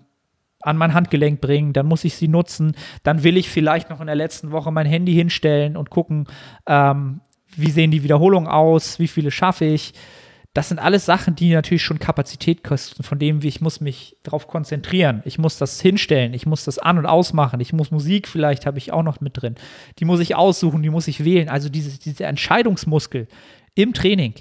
[0.67, 2.75] an mein Handgelenk bringen, dann muss ich sie nutzen,
[3.05, 6.27] dann will ich vielleicht noch in der letzten Woche mein Handy hinstellen und gucken,
[6.67, 7.21] ähm,
[7.57, 9.95] wie sehen die Wiederholungen aus, wie viele schaffe ich.
[10.57, 14.49] Das sind alles Sachen, die natürlich schon Kapazität kosten, von dem ich muss mich darauf
[14.49, 15.23] konzentrieren.
[15.27, 18.79] Ich muss das hinstellen, ich muss das an- und ausmachen, ich muss Musik vielleicht, habe
[18.79, 19.57] ich auch noch mit drin.
[19.99, 21.51] Die muss ich aussuchen, die muss ich wählen.
[21.51, 23.29] Also diese, dieser Entscheidungsmuskel
[23.75, 24.33] im Training,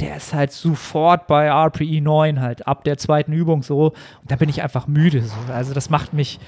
[0.00, 3.88] der ist halt sofort bei RPE 9 halt, ab der zweiten Übung so.
[4.22, 5.22] Und da bin ich einfach müde.
[5.22, 5.52] So.
[5.52, 6.40] Also das macht mich,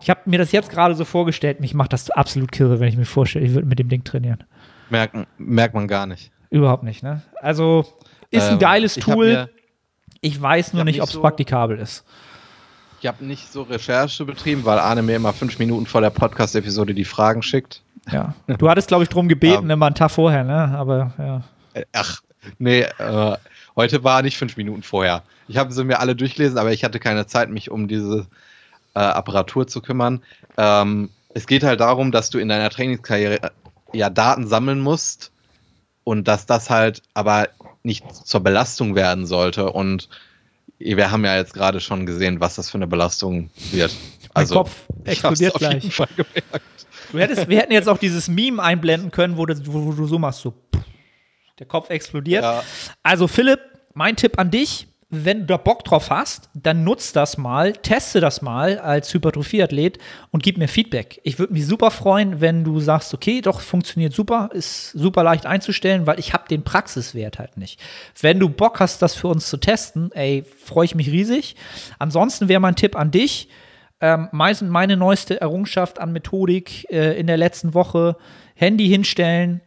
[0.00, 2.96] ich habe mir das jetzt gerade so vorgestellt, mich macht das absolut kirre, wenn ich
[2.96, 4.44] mir vorstelle, ich würde mit dem Ding trainieren.
[4.90, 6.30] Merken, merkt man gar nicht.
[6.50, 7.22] Überhaupt nicht, ne?
[7.40, 7.84] Also
[8.30, 9.26] ist ein Ähm, geiles ich hab Tool.
[9.26, 9.50] mir-
[10.20, 12.04] ich weiß nur hab nicht, ob es so- praktikabel ist.
[13.00, 16.94] Ich habe nicht so Recherche betrieben, weil Arne mir immer fünf Minuten vor der Podcast-Episode
[16.94, 17.82] die Fragen schickt.
[18.10, 18.34] Ja.
[18.58, 19.70] Du hattest, glaube ich, drum gebeten, Ähm.
[19.70, 20.74] immer einen Tag vorher, ne?
[20.76, 21.42] Aber ja.
[21.74, 22.22] Äh, Ach,
[22.58, 23.36] nee, äh,
[23.76, 25.22] heute war nicht fünf Minuten vorher.
[25.48, 28.26] Ich habe sie mir alle durchgelesen, aber ich hatte keine Zeit, mich um diese
[28.94, 30.22] äh, Apparatur zu kümmern.
[30.56, 33.52] Ähm, es geht halt darum, dass du in deiner Trainingskarriere
[33.92, 35.32] ja Daten sammeln musst
[36.04, 37.48] und dass das halt aber
[37.82, 39.72] nicht zur Belastung werden sollte.
[39.72, 40.08] Und
[40.78, 43.92] wir haben ja jetzt gerade schon gesehen, was das für eine Belastung wird.
[44.34, 44.72] Also, Kopf
[45.04, 45.94] ich hab's explodiert auf jeden gleich.
[45.94, 46.86] Fall gemerkt.
[47.12, 50.18] Du hättest, wir hätten jetzt auch dieses Meme einblenden können, wo, wo, wo du so
[50.18, 50.52] machst, so
[51.58, 52.42] der Kopf explodiert.
[52.42, 52.62] Ja.
[53.02, 53.60] Also Philipp,
[53.94, 58.20] mein Tipp an dich, wenn du da Bock drauf hast, dann nutz das mal, teste
[58.20, 59.98] das mal als Hypertrophie-Athlet
[60.32, 61.20] und gib mir Feedback.
[61.22, 65.46] Ich würde mich super freuen, wenn du sagst, okay, doch, funktioniert super, ist super leicht
[65.46, 67.80] einzustellen, weil ich habe den Praxiswert halt nicht.
[68.20, 71.54] Wenn du Bock hast, das für uns zu testen, ey, freue ich mich riesig.
[72.00, 73.48] Ansonsten wäre mein Tipp an dich,
[74.00, 78.16] ähm, meine neueste Errungenschaft an Methodik äh, in der letzten Woche,
[78.56, 79.60] Handy hinstellen,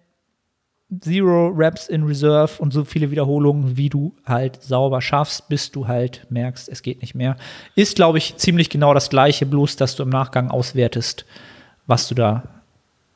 [1.01, 5.87] Zero Reps in Reserve und so viele Wiederholungen, wie du halt sauber schaffst, bis du
[5.87, 7.37] halt merkst, es geht nicht mehr.
[7.75, 11.25] Ist, glaube ich, ziemlich genau das gleiche, bloß dass du im Nachgang auswertest,
[11.85, 12.43] was du da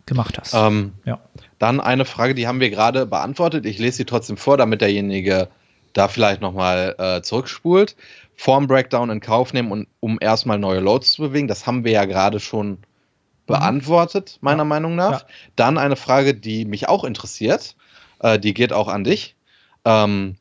[0.05, 0.53] gemacht hast.
[0.53, 1.19] Ähm, ja.
[1.57, 3.65] Dann eine Frage, die haben wir gerade beantwortet.
[3.65, 5.47] Ich lese sie trotzdem vor, damit derjenige
[5.93, 7.95] da vielleicht nochmal äh, zurückspult.
[8.35, 11.47] Form Breakdown in Kauf nehmen, und, um erstmal neue Loads zu bewegen.
[11.47, 12.79] Das haben wir ja gerade schon
[13.45, 14.65] beantwortet, meiner Ja.
[14.65, 15.21] Meinung nach.
[15.21, 15.27] Ja.
[15.55, 17.75] Dann eine Frage, die mich auch interessiert.
[18.19, 19.35] Äh, die geht auch an dich.
[19.85, 20.35] Ähm,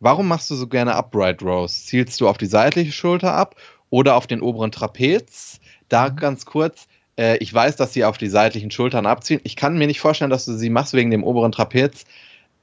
[0.00, 1.86] warum machst du so gerne Upright Rows?
[1.86, 3.56] Zielst du auf die seitliche Schulter ab
[3.90, 5.60] oder auf den oberen Trapez?
[5.88, 6.88] Da ganz kurz,
[7.18, 9.40] äh, ich weiß, dass sie auf die seitlichen Schultern abziehen.
[9.44, 12.04] Ich kann mir nicht vorstellen, dass du sie machst wegen dem oberen Trapez.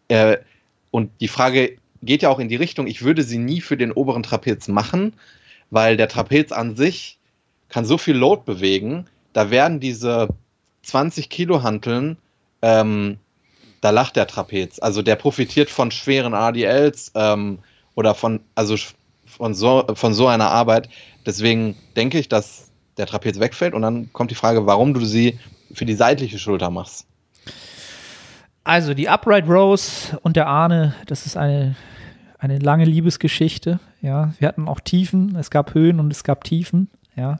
[0.08, 0.38] Äh,
[0.92, 3.92] und die Frage geht ja auch in die Richtung, ich würde sie nie für den
[3.92, 5.14] oberen Trapez machen,
[5.72, 7.18] weil der Trapez an sich
[7.70, 10.30] kann so viel Load bewegen, da werden diese
[10.84, 12.18] 20 Kilo Hanteln,
[12.62, 13.18] ähm,
[13.82, 14.80] da lacht der Trapez.
[14.80, 17.60] Also der profitiert von schweren ADLs ähm,
[17.96, 18.78] oder von, also
[19.26, 20.88] von so, von so einer Arbeit.
[21.26, 25.38] Deswegen denke ich, dass der Trapez wegfällt und dann kommt die Frage, warum du sie
[25.74, 27.06] für die seitliche Schulter machst.
[28.64, 31.76] Also die Upright Rose und der Ahne, das ist eine,
[32.40, 33.82] eine lange Liebesgeschichte.
[34.02, 36.90] Ja, wir hatten auch Tiefen, es gab Höhen und es gab Tiefen.
[37.16, 37.40] Ja,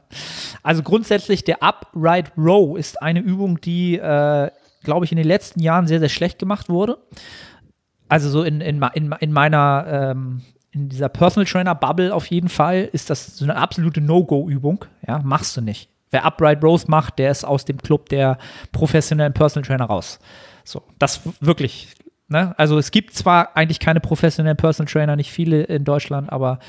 [0.62, 4.50] also grundsätzlich der Upright Row ist eine Übung, die, äh,
[4.82, 6.98] glaube ich, in den letzten Jahren sehr, sehr schlecht gemacht wurde.
[8.08, 12.48] Also so in, in, in, in meiner, ähm, in dieser Personal Trainer Bubble auf jeden
[12.48, 14.84] Fall ist das so eine absolute No-Go-Übung.
[15.06, 15.90] Ja, machst du nicht.
[16.10, 18.38] Wer Upright Rows macht, der ist aus dem Club der
[18.72, 20.20] professionellen Personal Trainer raus.
[20.64, 21.88] So, das wirklich.
[22.28, 22.54] Ne?
[22.58, 26.60] Also es gibt zwar eigentlich keine professionellen Personal Trainer, nicht viele in Deutschland, aber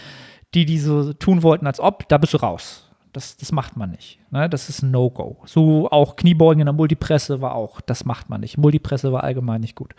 [0.53, 2.86] die, die so tun wollten, als ob, da bist du raus.
[3.17, 4.19] Das, das macht man nicht.
[4.29, 4.47] Ne?
[4.47, 5.37] Das ist ein No-Go.
[5.45, 8.59] So auch Kniebeugen in der Multipresse war auch, das macht man nicht.
[8.59, 9.95] Multipresse war allgemein nicht gut.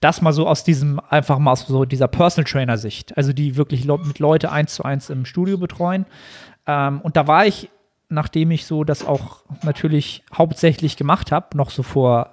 [0.00, 3.84] Das mal so aus diesem, einfach mal aus so dieser Personal Trainer-Sicht, also die wirklich
[3.84, 6.04] mit Leute eins zu eins im Studio betreuen.
[6.66, 7.70] Ähm, und da war ich,
[8.08, 12.30] nachdem ich so das auch natürlich hauptsächlich gemacht habe, noch so vor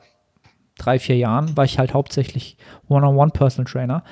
[0.79, 2.57] drei, vier Jahren, war ich halt hauptsächlich
[2.87, 4.03] One-on-One Personal Trainer,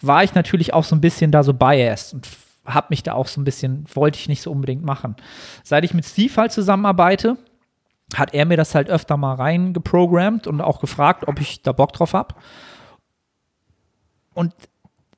[0.00, 2.26] war ich natürlich auch so ein bisschen da so biased und
[2.66, 5.16] habe mich da auch so ein bisschen, wollte ich nicht so unbedingt machen.
[5.62, 7.36] Seit ich mit Steve halt zusammenarbeite,
[8.14, 11.92] hat er mir das halt öfter mal reingeprogrammt und auch gefragt, ob ich da Bock
[11.92, 12.34] drauf habe.
[14.34, 14.54] Und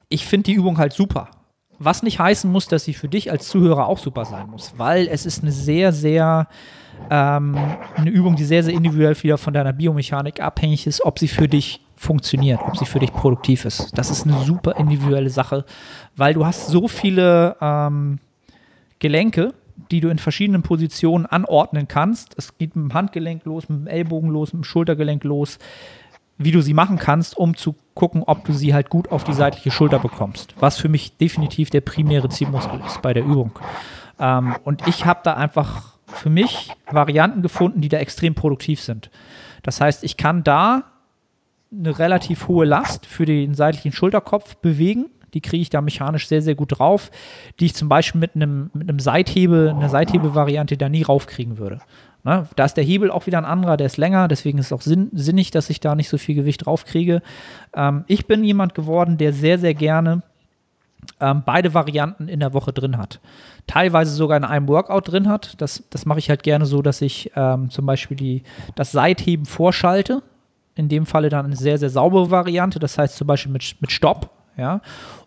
[0.09, 1.31] ich finde die Übung halt super.
[1.79, 5.07] Was nicht heißen muss, dass sie für dich als Zuhörer auch super sein muss, weil
[5.07, 6.49] es ist eine sehr, sehr
[7.11, 7.57] ähm,
[7.95, 11.49] eine Übung, die sehr, sehr individuell wieder von deiner Biomechanik abhängig ist, ob sie für
[11.49, 13.97] dich funktioniert, ob sie für dich produktiv ist.
[13.99, 15.65] Das ist eine super individuelle Sache,
[16.17, 18.21] weil du hast so viele ähm,
[19.01, 19.53] Gelenke,
[19.91, 22.35] die du in verschiedenen Positionen anordnen kannst.
[22.37, 25.59] Es geht mit dem Handgelenk los, mit dem Ellbogen los, mit dem Schultergelenk los,
[26.37, 29.33] wie du sie machen kannst, um zu gucken, ob du sie halt gut auf die
[29.33, 30.55] seitliche Schulter bekommst.
[30.61, 33.59] Was für mich definitiv der primäre Zielmuskel ist bei der Übung.
[34.21, 39.11] Ähm, und ich habe da einfach für mich Varianten gefunden, die da extrem produktiv sind.
[39.65, 40.85] Das heißt, ich kann da
[41.73, 45.07] eine relativ hohe Last für den seitlichen Schulterkopf bewegen.
[45.35, 47.11] Die kriege ich da mechanisch sehr, sehr gut drauf,
[47.61, 51.81] die ich zum Beispiel mit einem, mit einem Seithebe, einer Seithebe-Variante da nie raufkriegen würde.
[52.25, 52.49] Ne?
[52.57, 54.81] Da ist der Hebel auch wieder ein anderer, der ist länger, deswegen ist es auch
[54.81, 57.23] sinn, sinnig, dass ich da nicht so viel Gewicht draufkriege.
[57.75, 60.23] Ähm, ich bin jemand geworden, der sehr, sehr gerne
[61.21, 63.21] ähm, beide Varianten in der Woche drin hat.
[63.67, 65.61] Teilweise sogar in einem Workout drin hat.
[65.61, 68.43] Das, das mache ich halt gerne so, dass ich ähm, zum Beispiel die,
[68.75, 70.23] das Seitheben vorschalte
[70.79, 73.91] in dem Falle dann eine sehr, sehr saubere Variante, das heißt zum Beispiel mit, mit
[73.91, 74.81] Stopp, ja,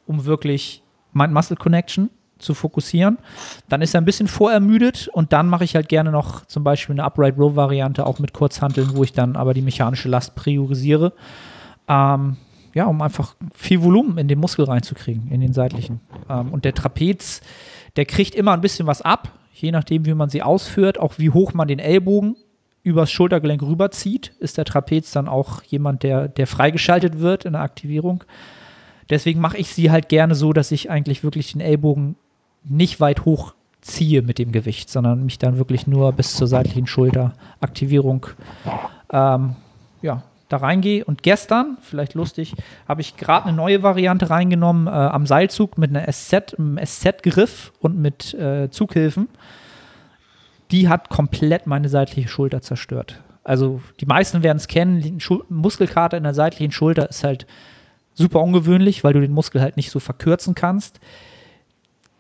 [0.08, 0.82] um wirklich
[1.12, 3.18] Mind-Muscle Connection zu fokussieren.
[3.68, 6.94] Dann ist er ein bisschen vorermüdet und dann mache ich halt gerne noch zum Beispiel
[6.94, 11.14] eine Upright Row Variante auch mit Kurzhanteln, wo ich dann aber die mechanische Last priorisiere.
[11.88, 12.38] Ähm,
[12.74, 16.00] ja, um einfach viel Volumen in den Muskel reinzukriegen, in den seitlichen.
[16.30, 17.42] Ähm, und der Trapez,
[17.98, 21.30] der kriegt immer ein bisschen was ab, je nachdem, wie man sie ausführt, auch wie
[21.30, 22.38] hoch man den Ellbogen
[22.84, 27.62] übers Schultergelenk rüberzieht, ist der Trapez dann auch jemand, der, der freigeschaltet wird in der
[27.62, 28.24] Aktivierung.
[29.10, 32.16] Deswegen mache ich sie halt gerne so, dass ich eigentlich wirklich den Ellbogen
[32.64, 36.88] nicht weit hoch ziehe mit dem Gewicht, sondern mich dann wirklich nur bis zur seitlichen
[36.88, 38.28] Schulteraktivierung
[39.12, 39.56] ähm,
[40.02, 41.04] ja, da reingehe.
[41.04, 42.56] Und gestern, vielleicht lustig,
[42.88, 47.74] habe ich gerade eine neue Variante reingenommen äh, am Seilzug mit einer SZ, einem SZ-Griff
[47.80, 49.28] und mit äh, Zughilfen
[50.72, 53.22] die hat komplett meine seitliche Schulter zerstört.
[53.44, 55.20] Also die meisten werden es kennen,
[55.50, 57.46] Muskelkater in der seitlichen Schulter ist halt
[58.14, 61.00] super ungewöhnlich, weil du den Muskel halt nicht so verkürzen kannst.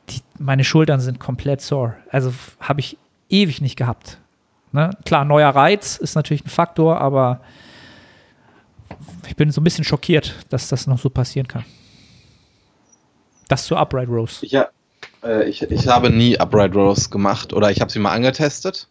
[0.09, 1.95] Die, meine Schultern sind komplett sore.
[2.09, 2.97] Also habe ich
[3.29, 4.17] ewig nicht gehabt.
[4.71, 4.89] Ne?
[5.05, 7.41] Klar, neuer Reiz ist natürlich ein Faktor, aber
[9.27, 11.65] ich bin so ein bisschen schockiert, dass das noch so passieren kann.
[13.47, 14.45] Das zu Upright Rose.
[14.45, 14.69] Ja,
[15.23, 18.87] äh, ich, ich habe nie Upright Rows gemacht oder ich habe sie mal angetestet,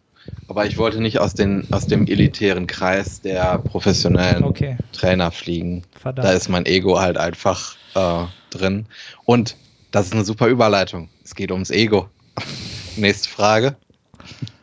[0.49, 4.77] aber ich wollte nicht aus, den, aus dem elitären Kreis der professionellen okay.
[4.93, 5.83] Trainer fliegen.
[5.99, 6.27] Verdammt.
[6.27, 8.87] Da ist mein Ego halt einfach äh, drin.
[9.25, 9.57] Und
[9.91, 11.09] das ist eine super Überleitung.
[11.25, 12.09] Es geht ums Ego.
[12.97, 13.77] Nächste Frage.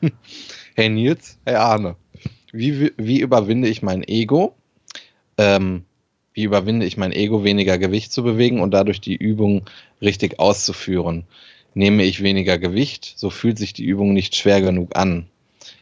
[0.76, 1.96] hey Nils, hey Arne,
[2.52, 4.56] wie, wie überwinde ich mein Ego?
[5.38, 5.86] Ähm,
[6.34, 9.66] wie überwinde ich mein Ego, weniger Gewicht zu bewegen und dadurch die Übung
[10.02, 11.26] richtig auszuführen?
[11.78, 15.28] Nehme ich weniger Gewicht, so fühlt sich die Übung nicht schwer genug an.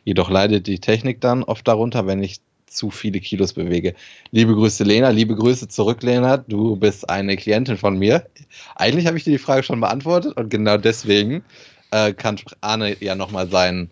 [0.03, 3.95] Jedoch leidet die Technik dann oft darunter, wenn ich zu viele Kilos bewege.
[4.31, 5.07] Liebe Grüße, Lena.
[5.11, 6.35] Liebe Grüße zurück, Lena.
[6.35, 8.27] Du bist eine Klientin von mir.
[8.75, 11.45] Eigentlich habe ich dir die Frage schon beantwortet und genau deswegen
[11.91, 13.89] äh, kann Arne ja nochmal seinen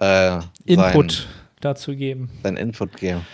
[0.00, 1.26] äh, Input sein,
[1.60, 2.28] dazu geben.
[2.42, 3.24] Sein Input geben.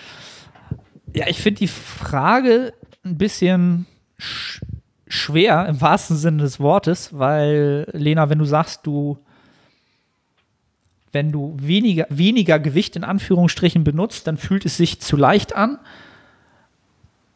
[1.14, 2.74] Ja, ich finde die Frage
[3.06, 3.86] ein bisschen
[5.06, 9.18] schwer im wahrsten Sinne des Wortes, weil, Lena, wenn du sagst, du,
[11.12, 15.78] wenn du weniger, weniger Gewicht in Anführungsstrichen benutzt, dann fühlt es sich zu leicht an.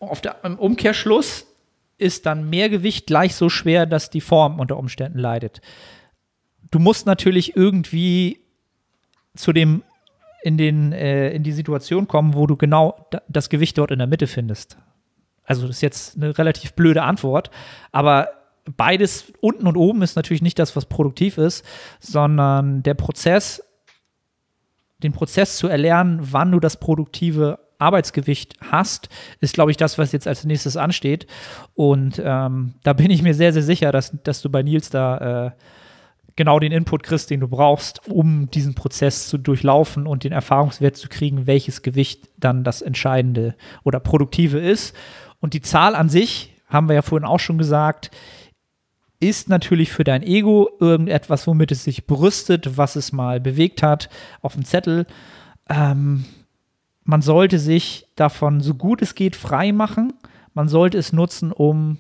[0.01, 1.47] Auf der, Im Umkehrschluss
[1.99, 5.61] ist dann mehr Gewicht gleich so schwer, dass die Form unter Umständen leidet.
[6.71, 8.41] Du musst natürlich irgendwie
[9.35, 9.83] zu dem
[10.43, 14.09] in, den, äh, in die Situation kommen, wo du genau das Gewicht dort in der
[14.09, 14.79] Mitte findest.
[15.51, 17.51] Also das ist jetzt eine relativ blöde Antwort,
[17.91, 18.29] aber
[18.77, 21.65] beides unten und oben ist natürlich nicht das, was produktiv ist,
[21.99, 23.61] sondern der Prozess,
[25.03, 29.09] den Prozess zu erlernen, wann du das produktive Arbeitsgewicht hast,
[29.41, 31.27] ist, glaube ich, das, was jetzt als nächstes ansteht.
[31.75, 35.49] Und ähm, da bin ich mir sehr, sehr sicher, dass, dass du bei Nils da
[35.49, 35.51] äh,
[36.37, 40.97] genau den Input kriegst, den du brauchst, um diesen Prozess zu durchlaufen und den Erfahrungswert
[40.97, 44.95] zu kriegen, welches Gewicht dann das entscheidende oder produktive ist.
[45.41, 48.11] Und die Zahl an sich, haben wir ja vorhin auch schon gesagt,
[49.19, 54.09] ist natürlich für dein Ego irgendetwas, womit es sich brüstet, was es mal bewegt hat
[54.41, 55.07] auf dem Zettel.
[55.69, 56.25] Ähm,
[57.05, 60.15] man sollte sich davon so gut es geht frei machen.
[60.55, 61.99] Man sollte es nutzen, um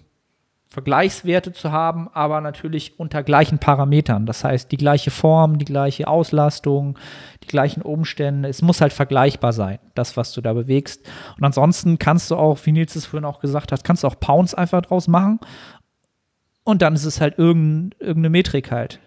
[0.70, 4.24] Vergleichswerte zu haben, aber natürlich unter gleichen Parametern.
[4.24, 6.96] Das heißt, die gleiche Form, die gleiche Auslastung,
[7.42, 8.48] die gleichen Umstände.
[8.48, 11.04] Es muss halt vergleichbar sein, das, was du da bewegst.
[11.36, 14.20] Und ansonsten kannst du auch, wie Nils es vorhin auch gesagt hat, kannst du auch
[14.20, 15.40] Pounds einfach draus machen.
[16.62, 19.00] Und dann ist es halt irgendeine Metrik halt,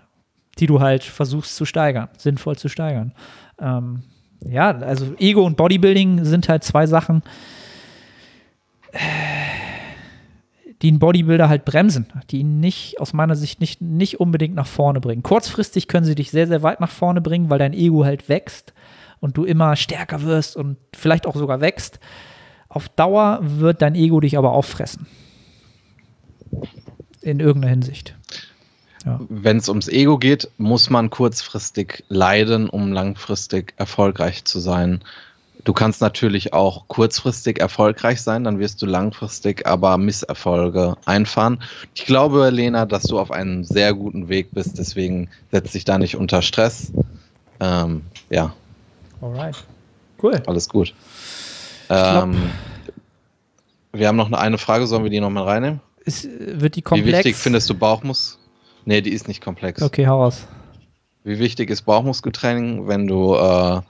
[0.60, 3.14] die du halt versuchst zu steigern, sinnvoll zu steigern.
[3.58, 4.04] Ähm,
[4.42, 7.24] ja, also Ego und Bodybuilding sind halt zwei Sachen
[10.84, 14.68] die einen Bodybuilder halt bremsen, die ihn nicht, aus meiner Sicht, nicht, nicht unbedingt nach
[14.68, 15.24] vorne bringen.
[15.24, 18.74] Kurzfristig können sie dich sehr, sehr weit nach vorne bringen, weil dein Ego halt wächst
[19.22, 22.02] und du immer stärker wirst und vielleicht auch sogar wächst.
[22.68, 25.08] Auf Dauer wird dein Ego dich aber auffressen.
[27.22, 28.18] In irgendeiner Hinsicht.
[29.06, 29.22] Ja.
[29.30, 35.02] Wenn es ums Ego geht, muss man kurzfristig leiden, um langfristig erfolgreich zu sein.
[35.64, 41.64] Du kannst natürlich auch kurzfristig erfolgreich sein, dann wirst du langfristig aber Misserfolge einfahren.
[41.94, 45.98] Ich glaube, Lena, dass du auf einem sehr guten Weg bist, deswegen setz dich da
[45.98, 46.92] nicht unter Stress.
[47.62, 48.54] Ähm, ja.
[49.22, 49.64] Alright.
[50.22, 50.42] Cool.
[50.48, 50.94] Alles gut.
[51.90, 52.50] Ähm,
[53.94, 55.80] wir haben noch eine Frage, sollen wir die nochmal reinnehmen?
[56.04, 57.08] Ist, wird die komplex?
[57.08, 58.38] Wie wichtig findest du Bauchmus?
[58.84, 59.82] Nee, die ist nicht komplex.
[59.82, 60.46] Okay, hau raus.
[61.24, 63.82] Wie wichtig ist Bauchmuskeltraining, wenn du äh,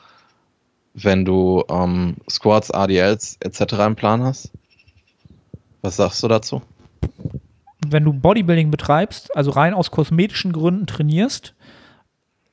[0.94, 3.74] wenn du ähm, Squats, ADLs etc.
[3.86, 4.52] im Plan hast?
[5.82, 6.62] Was sagst du dazu?
[7.86, 11.54] Wenn du Bodybuilding betreibst, also rein aus kosmetischen Gründen trainierst,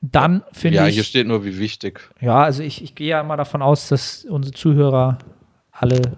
[0.01, 0.89] dann finde ja, ich.
[0.89, 2.01] Ja, hier steht nur, wie wichtig.
[2.19, 5.19] Ja, also ich, ich gehe ja immer davon aus, dass unsere Zuhörer
[5.71, 6.17] alle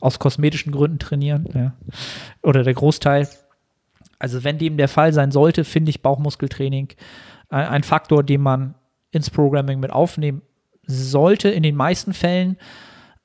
[0.00, 1.48] aus kosmetischen Gründen trainieren.
[1.52, 1.74] Ja.
[2.42, 3.28] Oder der Großteil.
[4.18, 6.88] Also, wenn dem der Fall sein sollte, finde ich Bauchmuskeltraining
[7.48, 8.74] ein, ein Faktor, den man
[9.10, 10.42] ins Programming mit aufnehmen
[10.86, 12.56] sollte in den meisten Fällen.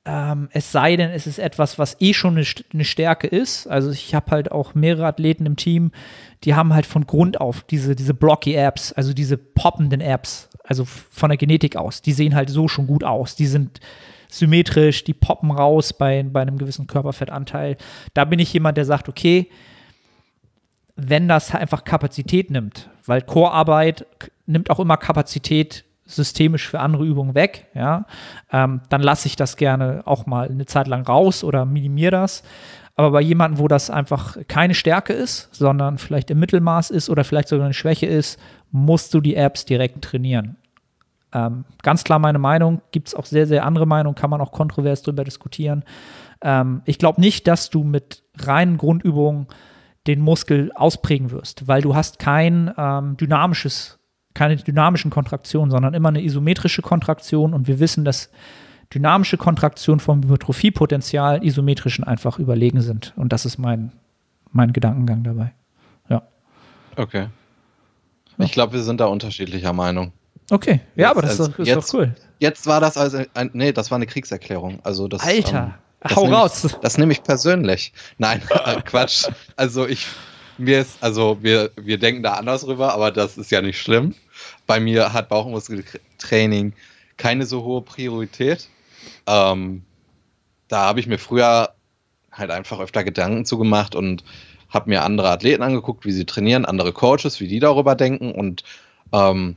[0.04, 2.42] Ähm, es sei denn, es ist etwas, was eh schon
[2.72, 3.66] eine, Stärke ist.
[3.66, 5.92] Also ich habe halt auch mehrere Athleten im Team,
[6.44, 10.84] die haben halt von Grund auf diese, diese blocky Apps, also diese poppenden Apps, also
[10.84, 13.36] von der Genetik aus, die sehen halt so schon gut aus.
[13.36, 13.80] Die sind
[14.28, 17.76] symmetrisch, die poppen raus bei, bei einem gewissen Körperfettanteil.
[18.14, 19.50] Da bin ich jemand, der sagt, okay,
[20.96, 24.06] wenn das einfach Kapazität nimmt, weil Core-Arbeit
[24.46, 25.84] nimmt auch immer Kapazität
[26.14, 28.06] systemisch für andere Übungen weg, ja,
[28.52, 32.42] ähm, dann lasse ich das gerne auch mal eine Zeit lang raus oder minimiere das.
[32.96, 37.24] Aber bei jemandem, wo das einfach keine Stärke ist, sondern vielleicht im Mittelmaß ist oder
[37.24, 38.38] vielleicht sogar eine Schwäche ist,
[38.72, 40.56] musst du die Apps direkt trainieren.
[41.32, 44.52] Ähm, ganz klar meine Meinung, gibt es auch sehr, sehr andere Meinungen, kann man auch
[44.52, 45.84] kontrovers darüber diskutieren.
[46.42, 49.46] Ähm, ich glaube nicht, dass du mit reinen Grundübungen
[50.06, 53.99] den Muskel ausprägen wirst, weil du hast kein ähm, dynamisches
[54.40, 57.52] keine dynamischen Kontraktionen, sondern immer eine isometrische Kontraktion.
[57.52, 58.30] Und wir wissen, dass
[58.92, 63.12] dynamische Kontraktionen vom Hypertrophiepotenzial isometrischen einfach überlegen sind.
[63.16, 63.92] Und das ist mein,
[64.50, 65.52] mein Gedankengang dabei.
[66.08, 66.22] Ja.
[66.96, 67.26] Okay.
[68.38, 70.10] Ich glaube, wir sind da unterschiedlicher Meinung.
[70.50, 72.14] Okay, ja, jetzt, aber das ist, doch, ist jetzt, doch cool.
[72.38, 74.80] Jetzt war das also ein, nee, das war eine Kriegserklärung.
[74.84, 76.64] Also das, Alter, ähm, hau raus.
[76.64, 77.92] Ich, das nehme ich persönlich.
[78.16, 79.28] Nein, äh, Quatsch.
[79.56, 80.06] Also ich,
[80.56, 84.14] mir ist, also wir, wir denken da anders rüber, aber das ist ja nicht schlimm.
[84.70, 86.74] Bei mir hat Bauchmuskeltraining
[87.16, 88.68] keine so hohe Priorität.
[89.26, 89.82] Ähm,
[90.68, 91.74] da habe ich mir früher
[92.30, 94.22] halt einfach öfter Gedanken zu gemacht und
[94.68, 98.62] habe mir andere Athleten angeguckt, wie sie trainieren, andere Coaches, wie die darüber denken und
[99.12, 99.56] ähm,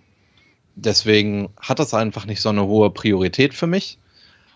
[0.73, 3.99] deswegen hat das einfach nicht so eine hohe Priorität für mich.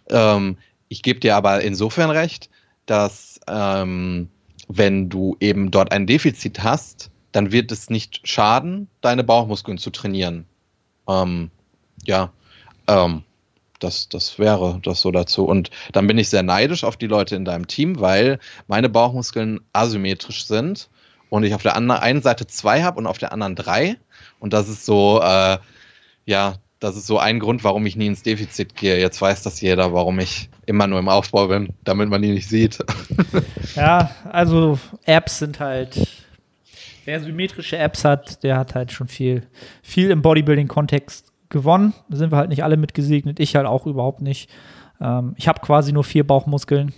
[0.09, 0.57] Ähm,
[0.87, 2.49] ich gebe dir aber insofern recht,
[2.87, 4.27] dass ähm,
[4.67, 9.89] wenn du eben dort ein Defizit hast, dann wird es nicht schaden, deine Bauchmuskeln zu
[9.89, 10.45] trainieren.
[11.07, 11.51] Ähm,
[12.05, 12.31] ja,
[12.87, 13.23] ähm,
[13.79, 15.45] das, das wäre das so dazu.
[15.45, 19.61] Und dann bin ich sehr neidisch auf die Leute in deinem Team, weil meine Bauchmuskeln
[19.73, 20.89] asymmetrisch sind
[21.29, 23.97] und ich auf der einen Seite zwei habe und auf der anderen drei.
[24.39, 25.57] Und das ist so, äh,
[26.25, 28.99] ja, das ist so ein Grund, warum ich nie ins Defizit gehe.
[28.99, 32.47] Jetzt weiß das jeder, warum ich immer nur im Aufbau bin, damit man die nicht
[32.47, 32.79] sieht.
[33.75, 36.07] ja, also Apps sind halt,
[37.07, 39.47] wer symmetrische Apps hat, der hat halt schon viel,
[39.81, 41.93] viel im Bodybuilding-Kontext gewonnen.
[42.09, 44.49] Da sind wir halt nicht alle mit gesegnet, ich halt auch überhaupt nicht.
[44.99, 46.93] Ähm, ich habe quasi nur vier Bauchmuskeln,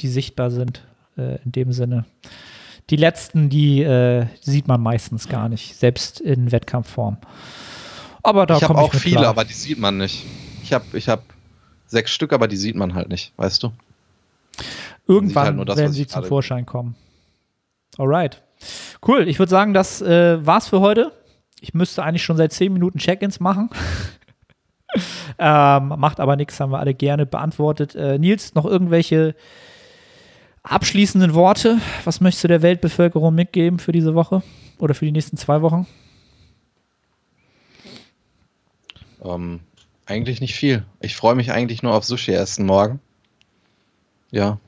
[0.00, 0.86] die sichtbar sind,
[1.16, 2.04] äh, in dem Sinne.
[2.90, 7.18] Die letzten, die äh, sieht man meistens gar nicht, selbst in Wettkampfform.
[8.22, 9.30] Aber da ich habe auch viele, klar.
[9.30, 10.24] aber die sieht man nicht.
[10.62, 11.24] Ich habe ich hab
[11.86, 13.72] sechs Stück, aber die sieht man halt nicht, weißt du?
[15.08, 16.94] Irgendwann halt das, werden sie zum Vorschein kommen.
[17.96, 18.42] Alright.
[19.06, 19.28] Cool.
[19.28, 21.12] Ich würde sagen, das äh, war's für heute.
[21.60, 23.70] Ich müsste eigentlich schon seit 10 Minuten Check-ins machen.
[25.38, 27.94] ähm, macht aber nichts, haben wir alle gerne beantwortet.
[27.94, 29.34] Äh, Nils, noch irgendwelche
[30.62, 31.78] abschließenden Worte?
[32.04, 34.42] Was möchtest du der Weltbevölkerung mitgeben für diese Woche
[34.78, 35.86] oder für die nächsten zwei Wochen?
[39.24, 39.60] Ähm,
[40.06, 40.84] eigentlich nicht viel.
[41.00, 43.00] Ich freue mich eigentlich nur auf Sushi essen morgen.
[44.30, 44.58] Ja.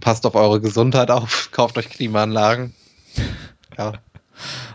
[0.00, 2.74] Passt auf eure Gesundheit auf, kauft euch Klimaanlagen.
[3.78, 3.92] Ja.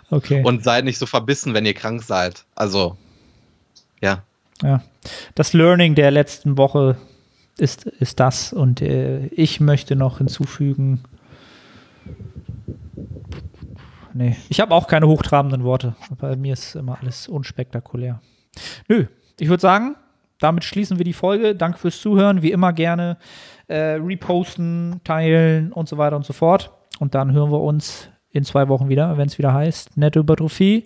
[0.10, 0.44] Okay.
[0.44, 2.46] Und seid nicht so verbissen, wenn ihr krank seid.
[2.56, 2.98] Also,
[4.02, 4.24] ja.
[4.62, 4.84] Ja.
[5.36, 6.98] Das Learning der letzten Woche
[7.58, 8.54] ist, ist das.
[8.54, 11.04] Und äh, ich möchte noch hinzufügen.
[14.14, 15.96] Nee, ich habe auch keine hochtrabenden Worte.
[16.20, 18.22] Bei mir ist immer alles unspektakulär.
[18.88, 19.08] Nö,
[19.40, 19.96] ich würde sagen,
[20.40, 21.56] damit schließen wir die Folge.
[21.56, 22.44] Danke fürs Zuhören.
[22.44, 23.18] Wie immer gerne
[23.68, 26.72] äh, reposten, teilen und so weiter und so fort.
[27.00, 30.86] Und dann hören wir uns in zwei Wochen wieder, wenn es wieder heißt Nettohypertrophie.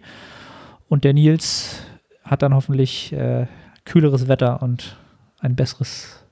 [0.90, 1.82] Und der Nils
[2.24, 3.48] hat dann hoffentlich äh,
[3.86, 4.98] kühleres Wetter und
[5.40, 6.24] ein besseres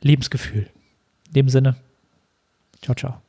[0.00, 0.68] Lebensgefühl.
[1.28, 1.76] In dem Sinne,
[2.80, 3.20] ciao, ciao.